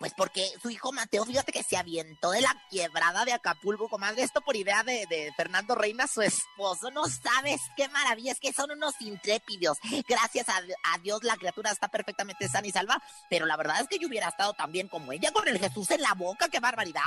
Pues 0.00 0.14
porque 0.16 0.50
su 0.62 0.70
hijo 0.70 0.92
Mateo, 0.92 1.26
fíjate 1.26 1.52
que 1.52 1.62
se 1.62 1.76
avientó 1.76 2.30
de 2.30 2.40
la 2.40 2.56
quebrada 2.70 3.26
de 3.26 3.34
Acapulco, 3.34 3.90
comadre. 3.90 4.22
Esto 4.22 4.40
por 4.40 4.56
idea 4.56 4.82
de, 4.82 5.04
de 5.10 5.30
Fernando 5.36 5.74
Reina, 5.74 6.06
su 6.06 6.22
esposo. 6.22 6.90
No 6.90 7.04
sabes 7.04 7.60
qué 7.76 7.86
maravilla, 7.90 8.32
es 8.32 8.40
que 8.40 8.54
son 8.54 8.70
unos 8.70 8.94
intrépidos. 9.00 9.76
Gracias 10.08 10.48
a, 10.48 10.56
a 10.56 10.98
Dios 11.00 11.22
la 11.22 11.36
criatura 11.36 11.70
está 11.70 11.88
perfectamente 11.88 12.48
sana 12.48 12.66
y 12.66 12.72
salva. 12.72 13.02
Pero 13.28 13.44
la 13.44 13.58
verdad 13.58 13.78
es 13.82 13.88
que 13.88 13.98
yo 13.98 14.08
hubiera 14.08 14.28
estado 14.28 14.54
también 14.54 14.88
como 14.88 15.12
ella, 15.12 15.32
con 15.32 15.46
el 15.46 15.58
Jesús 15.58 15.90
en 15.90 16.00
la 16.00 16.14
boca. 16.14 16.48
¡Qué 16.48 16.60
barbaridad! 16.60 17.02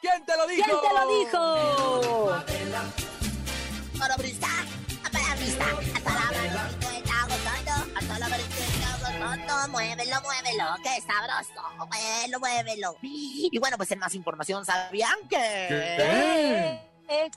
¿Quién 0.00 0.24
te 0.24 0.36
lo 0.36 0.46
dijo? 0.46 0.64
¿Quién 0.64 0.78
te 0.80 0.94
lo 0.94 1.08
dijo? 1.18 2.44
Para 3.98 4.16
brisa, 4.16 4.46
para 5.10 5.34
brisa, 5.34 5.64
hasta 5.96 6.14
la 6.14 6.85
gozando, 9.36 9.68
muévelo, 9.72 10.16
muévelo, 10.22 10.64
qué 10.82 11.00
sabroso, 11.02 11.86
muévelo, 11.88 12.40
muévelo. 12.40 12.96
Y 13.02 13.58
bueno, 13.58 13.76
pues 13.76 13.90
en 13.90 13.98
más 13.98 14.14
información, 14.14 14.64
¿sabían 14.64 15.16
que? 15.28 16.80
Eh, 17.08 17.30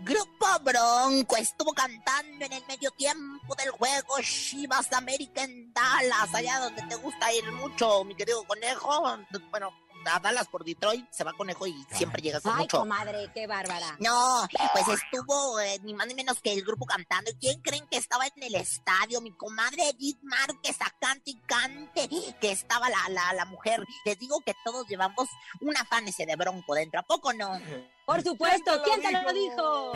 Grupo 0.00 0.46
Bronco 0.62 1.36
estuvo 1.36 1.72
cantando 1.72 2.44
en 2.44 2.52
el 2.52 2.62
medio 2.66 2.90
tiempo 2.92 3.54
del 3.54 3.70
juego 3.70 4.16
Chivas 4.20 4.92
América 4.92 5.42
en 5.42 5.72
Dallas, 5.72 6.34
allá 6.34 6.60
donde 6.60 6.82
te 6.82 6.96
gusta 6.96 7.32
ir 7.32 7.50
mucho, 7.52 8.04
mi 8.04 8.14
querido 8.14 8.44
conejo. 8.44 9.18
Bueno, 9.50 9.72
a 10.08 10.20
Dallas 10.20 10.48
por 10.48 10.64
Detroit 10.64 11.06
se 11.10 11.24
va 11.24 11.32
conejo 11.32 11.66
y 11.66 11.74
siempre 11.90 12.22
llega 12.22 12.40
con 12.40 12.52
Ay, 12.52 12.62
mucho. 12.62 12.78
comadre, 12.78 13.30
qué 13.34 13.46
bárbara. 13.46 13.96
No, 13.98 14.46
pues 14.72 14.88
estuvo 15.00 15.60
eh, 15.60 15.78
ni 15.82 15.94
más 15.94 16.06
ni 16.06 16.14
menos 16.14 16.40
que 16.40 16.52
el 16.52 16.62
grupo 16.62 16.86
cantando. 16.86 17.30
¿Y 17.30 17.34
quién 17.34 17.60
creen 17.62 17.86
que 17.88 17.96
estaba 17.96 18.26
en 18.26 18.42
el 18.42 18.54
estadio? 18.54 19.20
Mi 19.20 19.32
comadre 19.32 19.90
Edith 19.90 20.18
Márquez 20.22 20.76
a 20.80 20.90
cante 21.00 21.30
y 21.30 21.40
cante, 21.46 22.08
que 22.40 22.50
estaba 22.52 22.88
la, 22.88 23.08
la, 23.10 23.32
la 23.32 23.44
mujer. 23.46 23.84
Les 24.04 24.18
digo 24.18 24.40
que 24.44 24.54
todos 24.64 24.86
llevamos 24.88 25.28
un 25.60 25.76
afán 25.76 26.06
ese 26.08 26.26
de 26.26 26.36
bronco 26.36 26.74
dentro, 26.74 27.00
¿a 27.00 27.02
poco 27.02 27.32
no? 27.32 27.60
Por 28.04 28.22
supuesto, 28.22 28.82
¿quién 28.84 29.02
te 29.02 29.10
lo 29.12 29.32
dijo? 29.32 29.92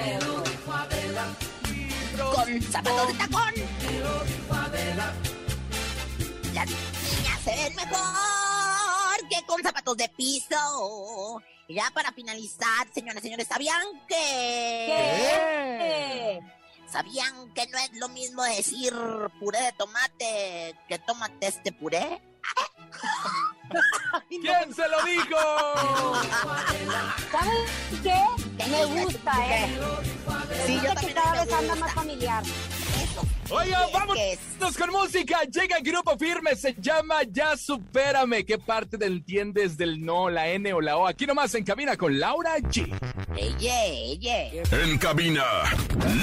Con 2.34 2.62
zapatos 2.62 3.08
de 3.08 3.14
tacón. 3.14 3.54
Las 6.54 6.66
niñas 6.68 7.40
se 7.44 7.50
ven 7.56 7.74
mejor 7.76 8.39
que 9.30 9.44
con 9.46 9.62
zapatos 9.62 9.96
de 9.96 10.08
piso. 10.10 11.42
Y 11.68 11.74
ya 11.74 11.90
para 11.94 12.12
finalizar, 12.12 12.86
señoras 12.92 13.22
y 13.22 13.26
señores, 13.26 13.46
¿sabían 13.46 13.82
que... 14.08 14.16
¿Qué? 14.88 16.40
¿Sabían 16.90 17.54
que 17.54 17.68
no 17.68 17.78
es 17.78 17.92
lo 17.94 18.08
mismo 18.08 18.42
decir 18.42 18.92
puré 19.38 19.62
de 19.62 19.72
tomate 19.72 20.74
que 20.88 20.98
tómate 20.98 21.46
este 21.46 21.70
puré? 21.72 22.20
¿Quién 24.28 24.74
se 24.74 24.88
lo 24.88 25.02
dijo? 25.04 25.36
¿Sabes 27.30 27.70
qué? 28.02 28.66
Me 28.68 28.84
gusta, 28.86 29.32
¿eh? 29.46 29.78
Sí, 30.66 30.74
yo 30.74 30.80
Fíjate 30.80 31.06
que 31.06 31.14
también 31.14 31.14
cada 31.14 31.44
vez 31.44 31.52
anda 31.52 31.74
más 31.76 31.94
familiar. 31.94 32.42
Oigan, 33.50 33.90
vámonos 33.92 34.76
con 34.78 34.90
música. 34.90 35.40
Llega 35.42 35.78
el 35.78 35.82
grupo 35.82 36.16
firme, 36.16 36.54
se 36.54 36.74
llama 36.74 37.22
Ya 37.28 37.56
Supérame. 37.56 38.44
¿Qué 38.44 38.58
parte 38.58 38.96
del 38.96 39.14
entiendes 39.14 39.76
del 39.76 40.04
no, 40.04 40.30
la 40.30 40.48
N 40.48 40.72
o 40.72 40.80
la 40.80 40.96
O? 40.96 41.06
Aquí 41.06 41.26
nomás 41.26 41.54
en 41.54 41.64
cabina 41.64 41.96
con 41.96 42.18
Laura 42.18 42.58
G. 42.58 42.88
Ella, 43.36 43.84
ella. 43.86 44.62
En 44.70 44.98
cabina, 44.98 45.44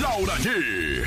Laura 0.01 0.35
G. 0.35 1.03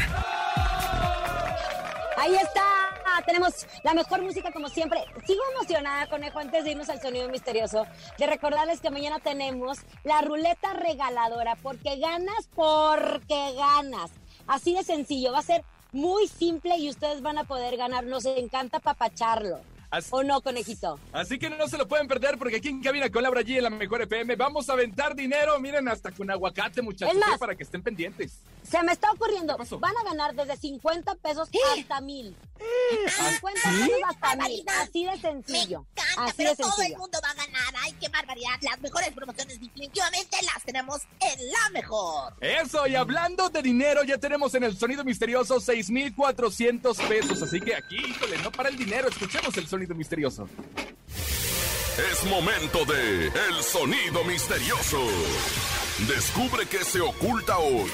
Ahí 2.17 2.37
está. 2.37 2.91
Tenemos 3.27 3.67
la 3.83 3.95
mejor 3.95 4.23
música 4.23 4.51
como 4.51 4.69
siempre. 4.69 5.05
Sigo 5.27 5.43
emocionada, 5.53 6.09
conejo, 6.09 6.39
antes 6.39 6.65
de 6.65 6.73
irnos 6.73 6.89
al 6.89 7.01
sonido 7.01 7.29
misterioso, 7.29 7.87
de 8.19 8.27
recordarles 8.27 8.81
que 8.81 8.91
mañana 8.91 9.19
tenemos 9.21 9.79
la 10.05 10.21
ruleta 10.23 10.73
regaladora, 10.73 11.57
porque 11.57 11.99
ganas, 11.99 12.49
porque 12.55 13.53
ganas. 13.57 14.11
Así 14.51 14.75
de 14.75 14.83
sencillo, 14.83 15.31
va 15.31 15.39
a 15.39 15.43
ser 15.43 15.63
muy 15.93 16.27
simple 16.27 16.77
y 16.77 16.91
ustedes 16.91 17.23
van 17.23 17.39
a 17.39 17.45
poder 17.45 17.77
ganar. 17.77 18.03
Nos 18.03 18.25
encanta 18.27 18.81
papacharlo. 18.81 19.61
Así- 19.91 20.09
¿O 20.13 20.23
no, 20.23 20.41
conejito? 20.41 21.01
Así 21.13 21.39
que 21.39 21.51
no 21.51 21.67
se 21.69 21.77
lo 21.77 21.89
pueden 21.89 22.07
perder 22.07 22.39
porque 22.39 22.57
aquí 22.57 22.69
en 22.69 22.81
cabina 22.83 23.11
con 23.11 23.23
Laura 23.25 23.41
G 23.43 23.57
en 23.57 23.65
la 23.65 23.71
mejor 23.71 24.03
FM 24.03 24.37
vamos 24.37 24.69
a 24.71 24.75
aventar 24.75 25.17
dinero. 25.17 25.59
Miren, 25.59 25.89
hasta 25.89 26.13
con 26.13 26.31
aguacate, 26.31 26.81
muchachos, 26.81 27.17
más- 27.17 27.35
¿eh? 27.35 27.39
para 27.39 27.57
que 27.57 27.65
estén 27.65 27.83
pendientes. 27.83 28.39
Se 28.63 28.81
me 28.85 28.93
está 28.93 29.11
ocurriendo, 29.11 29.57
pasó? 29.57 29.79
van 29.81 29.97
a 29.97 30.05
ganar 30.05 30.35
desde 30.35 30.57
50 30.57 31.15
pesos 31.17 31.49
hasta 31.77 32.01
mil. 32.03 32.37
50 33.09 33.61
¿Sí? 33.63 33.79
pesos 33.81 34.01
hasta 34.09 34.37
mil. 34.37 34.65
Así 34.81 35.05
de 35.07 35.19
sencillo. 35.19 35.81
Me 35.97 36.03
encanta, 36.03 36.25
Así 36.25 36.35
pero 36.37 36.51
de 36.51 36.57
todo 36.57 36.83
el 36.83 36.97
mundo 36.97 37.19
va 37.25 37.31
a 37.31 37.35
ganar. 37.35 37.75
Ay, 37.83 37.93
qué 38.01 38.09
barbaridad. 38.11 38.51
Las 38.61 38.81
mejores 38.81 39.11
promociones 39.13 39.59
definitivamente 39.59 40.37
las 40.45 40.63
tenemos 40.65 41.01
en 41.21 41.51
la 41.51 41.71
mejor. 41.73 42.35
Eso, 42.41 42.87
y 42.87 42.95
hablando 42.95 43.49
de 43.51 43.63
dinero, 43.63 44.05
ya 44.05 44.19
tenemos 44.19 44.55
en 44.55 44.63
el 44.65 44.77
sonido 44.79 45.03
misterioso 45.05 45.59
6,400 45.59 46.97
pesos. 46.99 47.43
Así 47.43 47.61
que 47.61 47.75
aquí, 47.75 47.97
híjole, 47.97 48.39
no 48.39 48.53
para 48.53 48.69
el 48.69 48.77
dinero, 48.77 49.09
escuchemos 49.09 49.57
el 49.57 49.67
sonido 49.67 49.80
misterioso. 49.89 50.49
Es 52.13 52.25
momento 52.25 52.85
de 52.85 53.27
El 53.27 53.63
Sonido 53.63 54.25
Misterioso. 54.25 54.99
Descubre 56.09 56.67
qué 56.67 56.85
se 56.85 57.01
oculta 57.01 57.59
hoy. 57.59 57.91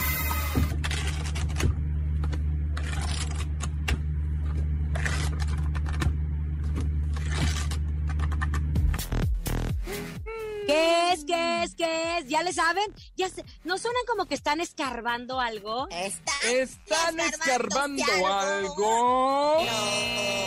¿Qué 10.67 11.13
es? 11.13 11.25
¿Qué 11.25 11.63
es? 11.63 11.75
¿Qué 11.77 12.19
es? 12.19 12.27
¿Ya 12.29 12.43
le 12.43 12.53
saben? 12.53 12.85
¿Ya 13.17 13.29
se- 13.29 13.45
¿No 13.65 13.79
suenan 13.79 14.03
como 14.09 14.27
que 14.27 14.35
están 14.35 14.61
escarbando 14.61 15.39
algo? 15.41 15.87
Está 15.91 16.33
¿Están 16.45 17.21
escarbando 17.21 18.03
escarbándose 18.03 18.25
algo? 18.27 19.59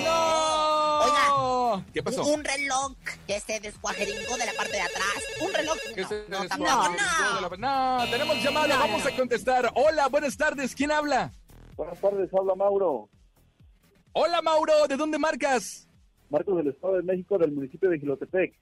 ¡No! 0.04 0.79
Oiga, 1.02 1.86
¿Qué 1.94 2.04
pasó? 2.04 2.26
Un 2.26 2.44
reloj 2.44 2.94
que 3.28 3.40
se 3.40 3.60
descuajeringó 3.60 4.38
de 4.38 4.46
la 4.46 4.54
parte 4.54 4.74
de 4.74 4.82
atrás. 4.82 5.24
Un 5.42 5.54
reloj. 5.54 5.78
¿Qué 5.96 6.02
No, 6.02 6.08
se 6.10 6.26
no, 6.30 6.48
tampoco 6.48 6.72
no. 7.58 7.58
No, 7.58 8.12
tenemos 8.12 8.44
llamada, 8.44 8.68
No, 8.76 8.80
vamos 8.80 9.04
no. 9.04 9.10
a 9.10 9.16
contestar. 9.16 9.72
Hola, 9.76 10.08
buenas 10.08 10.36
tardes, 10.38 10.76
¿quién 10.76 10.92
habla? 10.92 11.32
Buenas 11.78 12.00
tardes, 12.00 12.30
habla 12.34 12.56
Mauro. 12.56 13.10
Hola, 14.14 14.42
Mauro, 14.42 14.88
¿de 14.88 14.98
dónde 14.98 15.18
marcas? 15.20 15.88
Marcos 16.30 16.58
del 16.58 16.68
Estado 16.68 16.96
de 16.96 17.04
México, 17.04 17.38
del 17.38 17.52
municipio 17.52 17.90
de 17.90 18.00
Gilotepec. 18.00 18.54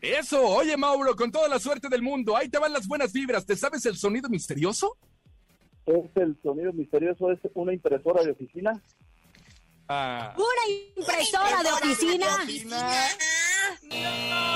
Eso, 0.00 0.46
oye, 0.46 0.76
Mauro, 0.76 1.14
con 1.14 1.30
toda 1.30 1.48
la 1.48 1.58
suerte 1.58 1.88
del 1.88 2.02
mundo, 2.02 2.36
ahí 2.36 2.48
te 2.48 2.58
van 2.58 2.72
las 2.72 2.86
buenas 2.86 3.12
vibras. 3.12 3.44
¿Te 3.46 3.54
sabes 3.56 3.84
el 3.86 3.96
sonido 3.96 4.28
misterioso? 4.28 4.96
Es 5.86 6.10
el 6.16 6.38
sonido 6.42 6.72
misterioso, 6.72 7.30
es 7.32 7.38
una 7.54 7.72
impresora 7.72 8.22
de 8.22 8.30
oficina. 8.32 8.80
Ah. 9.92 10.32
¿Una 10.36 10.76
impresora 10.96 11.62
de 11.64 11.72
oficina? 11.72 12.26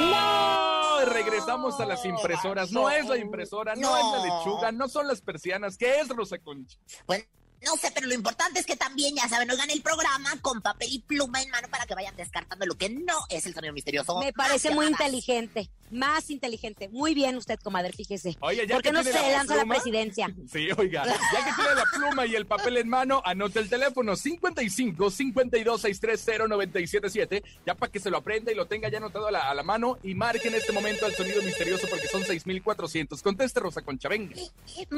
No, 0.00 1.04
regresamos 1.06 1.80
a 1.80 1.86
las 1.86 2.04
impresoras. 2.04 2.70
No 2.70 2.88
es 2.88 3.06
la 3.06 3.16
impresora, 3.16 3.74
no, 3.74 3.90
No. 3.90 3.96
es 3.96 4.04
la 4.28 4.36
lechuga, 4.38 4.70
no 4.70 4.88
son 4.88 5.08
las 5.08 5.20
persianas. 5.22 5.76
¿Qué 5.76 5.98
es, 5.98 6.08
Rosa 6.08 6.38
Concha? 6.38 6.78
Pues 7.04 7.26
no 7.64 7.76
sé, 7.76 7.90
pero 7.94 8.06
lo 8.06 8.14
importante 8.14 8.60
es 8.60 8.66
que 8.66 8.76
también, 8.76 9.14
ya 9.16 9.28
saben, 9.28 9.50
oigan 9.50 9.70
el 9.70 9.82
programa 9.82 10.30
con 10.40 10.60
papel 10.60 10.88
y 10.90 11.00
pluma 11.00 11.42
en 11.42 11.50
mano 11.50 11.68
para 11.68 11.86
que 11.86 11.94
vayan 11.94 12.14
descartando 12.16 12.66
lo 12.66 12.76
que 12.76 12.90
no 12.90 13.14
es 13.28 13.46
el 13.46 13.54
sonido 13.54 13.72
misterioso. 13.72 14.18
Me 14.20 14.32
parece 14.32 14.70
muy 14.70 14.86
llamadas. 14.86 15.06
inteligente, 15.06 15.70
más 15.90 16.30
inteligente. 16.30 16.88
Muy 16.88 17.14
bien 17.14 17.36
usted, 17.36 17.58
comadre, 17.60 17.92
fíjese. 17.92 18.36
Oye, 18.40 18.66
ya 18.66 18.74
¿Por 18.74 18.82
qué 18.82 18.88
que 18.90 18.92
no 18.92 19.02
se 19.02 19.12
la 19.12 19.30
lanza 19.30 19.54
a 19.54 19.56
la 19.56 19.62
pluma? 19.62 19.74
presidencia? 19.76 20.28
Sí, 20.54 20.68
oiga, 20.76 21.04
ya 21.06 21.44
que 21.44 21.52
tiene 21.54 21.74
la 21.74 21.84
pluma 21.92 22.26
y 22.26 22.34
el 22.34 22.46
papel 22.46 22.76
en 22.76 22.88
mano, 22.88 23.22
anota 23.24 23.58
el 23.60 23.68
teléfono 23.68 24.14
55 24.14 25.10
52 25.10 25.80
630 25.80 26.46
977, 26.48 27.42
ya 27.66 27.74
para 27.74 27.90
que 27.90 27.98
se 27.98 28.10
lo 28.10 28.18
aprenda 28.18 28.52
y 28.52 28.54
lo 28.54 28.66
tenga 28.66 28.88
ya 28.88 28.98
anotado 28.98 29.26
a 29.26 29.30
la, 29.32 29.50
a 29.50 29.54
la 29.54 29.62
mano 29.62 29.98
y 30.02 30.14
marque 30.14 30.48
en 30.48 30.54
este 30.54 30.72
momento 30.72 31.06
el 31.06 31.14
sonido 31.14 31.42
misterioso 31.42 31.88
porque 31.88 32.06
son 32.08 32.24
6400. 32.24 33.22
Conteste, 33.22 33.60
Rosa 33.60 33.82
Concha, 33.82 34.08
venga. 34.08 34.36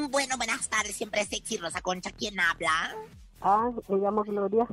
Bueno, 0.09 0.37
buenas 0.37 0.67
tardes, 0.69 0.95
siempre 0.95 1.25
sexy 1.25 1.57
Rosa 1.57 1.81
Concha. 1.81 2.11
¿Quién 2.11 2.39
habla? 2.39 2.56
Ah, 3.41 3.69
me 3.87 3.97
llamo 3.97 4.23
Gloria. 4.23 4.67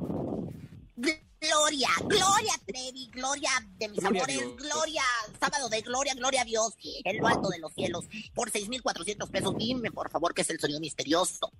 Gloria, 1.39 1.89
Gloria 2.01 2.53
Trevi, 2.65 3.07
Gloria 3.11 3.49
de 3.77 3.89
mis 3.89 3.99
Gloria 3.99 4.21
amores, 4.23 4.39
Dios. 4.39 4.55
Gloria, 4.57 5.01
sábado 5.39 5.69
de 5.69 5.81
Gloria, 5.81 6.13
Gloria 6.15 6.41
a 6.41 6.45
Dios, 6.45 6.75
en 7.03 7.17
lo 7.17 7.27
alto 7.27 7.49
de 7.49 7.59
los 7.59 7.71
cielos, 7.73 8.05
por 8.33 8.49
6,400 8.49 9.29
pesos. 9.29 9.55
Dime, 9.57 9.91
por 9.91 10.09
favor, 10.09 10.33
qué 10.33 10.41
es 10.41 10.49
el 10.49 10.59
sonido 10.59 10.79
misterioso. 10.79 11.51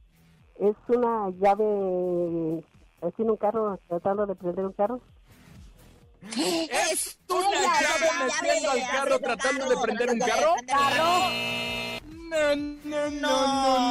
Es 0.59 0.75
una 0.87 1.29
llave. 1.39 2.63
¿Es 3.01 3.13
en 3.19 3.29
un 3.29 3.37
carro 3.37 3.79
tratando 3.87 4.25
de 4.25 4.35
prender 4.35 4.65
un 4.65 4.73
carro? 4.73 5.01
¿Es 6.31 7.17
una 7.29 7.81
llave 7.81 8.07
metiendo 8.25 8.71
al 8.71 8.87
carro 8.87 9.19
tratando 9.19 9.69
de 9.69 9.77
prender 9.77 10.09
un 10.11 10.19
carro? 10.19 10.55
No, 12.29 12.55
no, 12.55 13.09
no, 13.09 13.09
no, 13.09 13.49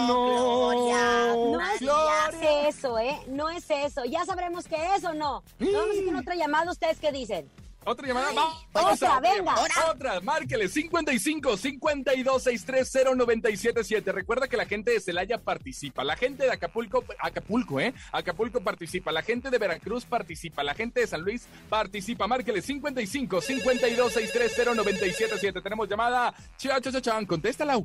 no. 0.09 1.51
No 1.51 1.61
es 1.61 2.77
eso, 2.77 2.99
¿eh? 2.99 3.19
No 3.29 3.49
es 3.49 3.71
eso. 3.71 4.05
Ya 4.05 4.25
sabremos 4.25 4.67
qué 4.67 4.77
es 4.97 5.05
o 5.05 5.15
no. 5.15 5.43
Vamos 5.59 5.97
a 6.01 6.05
con 6.05 6.17
otra 6.17 6.35
llamada. 6.35 6.71
¿Ustedes 6.71 6.99
qué 6.99 7.13
dicen? 7.13 7.51
Otra 7.87 8.07
llamada, 8.09 8.33
va- 8.33 8.67
vamos 8.73 8.95
otra, 8.95 9.17
a 9.17 9.21
venga. 9.21 9.55
Otra, 9.91 10.21
márquele 10.21 10.69
55 10.69 11.57
52 11.57 12.43
630 12.43 13.15
977. 13.15 14.11
Recuerda 14.13 14.49
que 14.49 14.57
la 14.57 14.65
gente 14.65 14.93
de 14.93 15.01
Celaya 15.01 15.37
participa, 15.39 16.03
la 16.03 16.17
gente 16.17 16.45
de 16.45 16.51
Acapulco, 16.53 17.05
Acapulco, 17.19 17.81
¿eh? 17.81 17.93
Acapulco 18.13 18.61
participa, 18.63 19.13
la 19.13 19.23
gente 19.23 19.51
de 19.51 19.59
Veracruz 19.59 20.07
participa, 20.07 20.63
la 20.63 20.75
gente 20.75 21.01
de 21.01 21.07
San 21.07 21.21
Luis 21.23 21.47
participa. 21.69 22.27
Márquele 22.27 22.63
55 22.63 23.41
52 23.43 24.13
630 24.13 24.75
977. 24.75 25.61
Tenemos 25.61 25.89
llamada. 25.89 26.35
Cha, 26.57 26.81
cha, 26.81 26.91
cha, 26.91 27.01
chan. 27.03 27.27
Contéstala. 27.27 27.79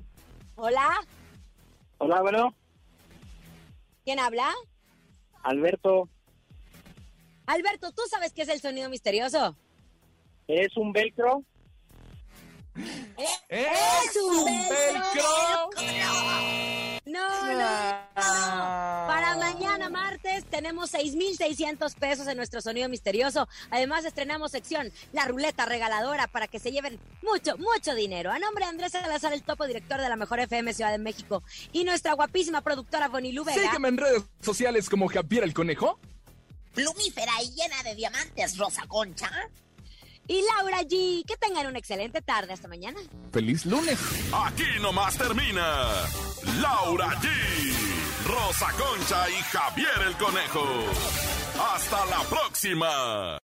Hola, 0.56 0.90
Hola, 1.98 2.22
bueno, 2.22 2.56
¿quién 4.06 4.20
habla? 4.20 4.54
Alberto, 5.44 6.08
Alberto, 7.46 7.92
¿tú 7.92 8.02
sabes 8.10 8.32
qué 8.34 8.44
es 8.44 8.50
el 8.50 8.62
sonido 8.62 8.90
misterioso? 8.90 9.56
¿Es 10.50 10.76
un 10.76 10.92
velcro? 10.92 11.44
¡Es 13.48 14.16
un 14.16 14.46
velcro! 14.46 15.70
No, 17.06 17.54
no, 17.54 17.54
no. 17.54 17.66
Para 18.16 19.36
mañana 19.38 19.90
martes 19.90 20.46
tenemos 20.46 20.92
6,600 20.92 21.96
pesos 21.96 22.28
en 22.28 22.38
nuestro 22.38 22.62
sonido 22.62 22.88
misterioso. 22.88 23.48
Además 23.72 24.06
estrenamos 24.06 24.52
sección 24.52 24.92
La 25.12 25.26
Ruleta 25.26 25.66
Regaladora 25.66 26.28
para 26.28 26.48
que 26.48 26.60
se 26.60 26.72
lleven 26.72 27.00
mucho, 27.24 27.58
mucho 27.58 27.96
dinero. 27.96 28.32
A 28.32 28.38
nombre 28.38 28.66
de 28.66 28.70
Andrés 28.70 28.92
Salazar, 28.92 29.34
el 29.34 29.44
topo 29.44 29.66
director 29.66 30.00
de 30.00 30.10
la 30.10 30.16
Mejor 30.16 30.40
FM 30.40 30.74
Ciudad 30.74 30.92
de 30.92 31.00
México 31.00 31.44
y 31.72 31.84
nuestra 31.84 32.14
guapísima 32.14 32.62
productora 32.62 33.08
Bonilú 33.08 33.44
Vega. 33.44 33.62
Sígueme 33.62 33.88
en 33.88 33.98
redes 33.98 34.24
sociales 34.42 34.90
como 34.90 35.08
Javier 35.08 35.44
el 35.44 35.54
Conejo. 35.54 36.00
Plumífera 36.74 37.34
y 37.44 37.50
llena 37.56 37.82
de 37.84 37.96
diamantes, 37.96 38.58
Rosa 38.58 38.84
Concha. 38.88 39.30
Y 40.30 40.42
Laura 40.44 40.82
G. 40.84 41.26
Que 41.26 41.36
tengan 41.38 41.66
una 41.68 41.80
excelente 41.80 42.22
tarde. 42.22 42.54
Hasta 42.54 42.68
mañana. 42.68 43.00
Feliz 43.34 43.66
lunes. 43.66 44.00
Aquí 44.32 44.80
nomás 44.80 45.18
termina 45.18 45.88
Laura 46.62 47.10
G, 47.20 47.28
Rosa 48.26 48.68
Concha 48.78 49.30
y 49.30 49.42
Javier 49.52 50.08
el 50.08 50.16
Conejo. 50.18 50.66
Hasta 51.74 52.06
la 52.06 52.24
próxima. 52.30 53.40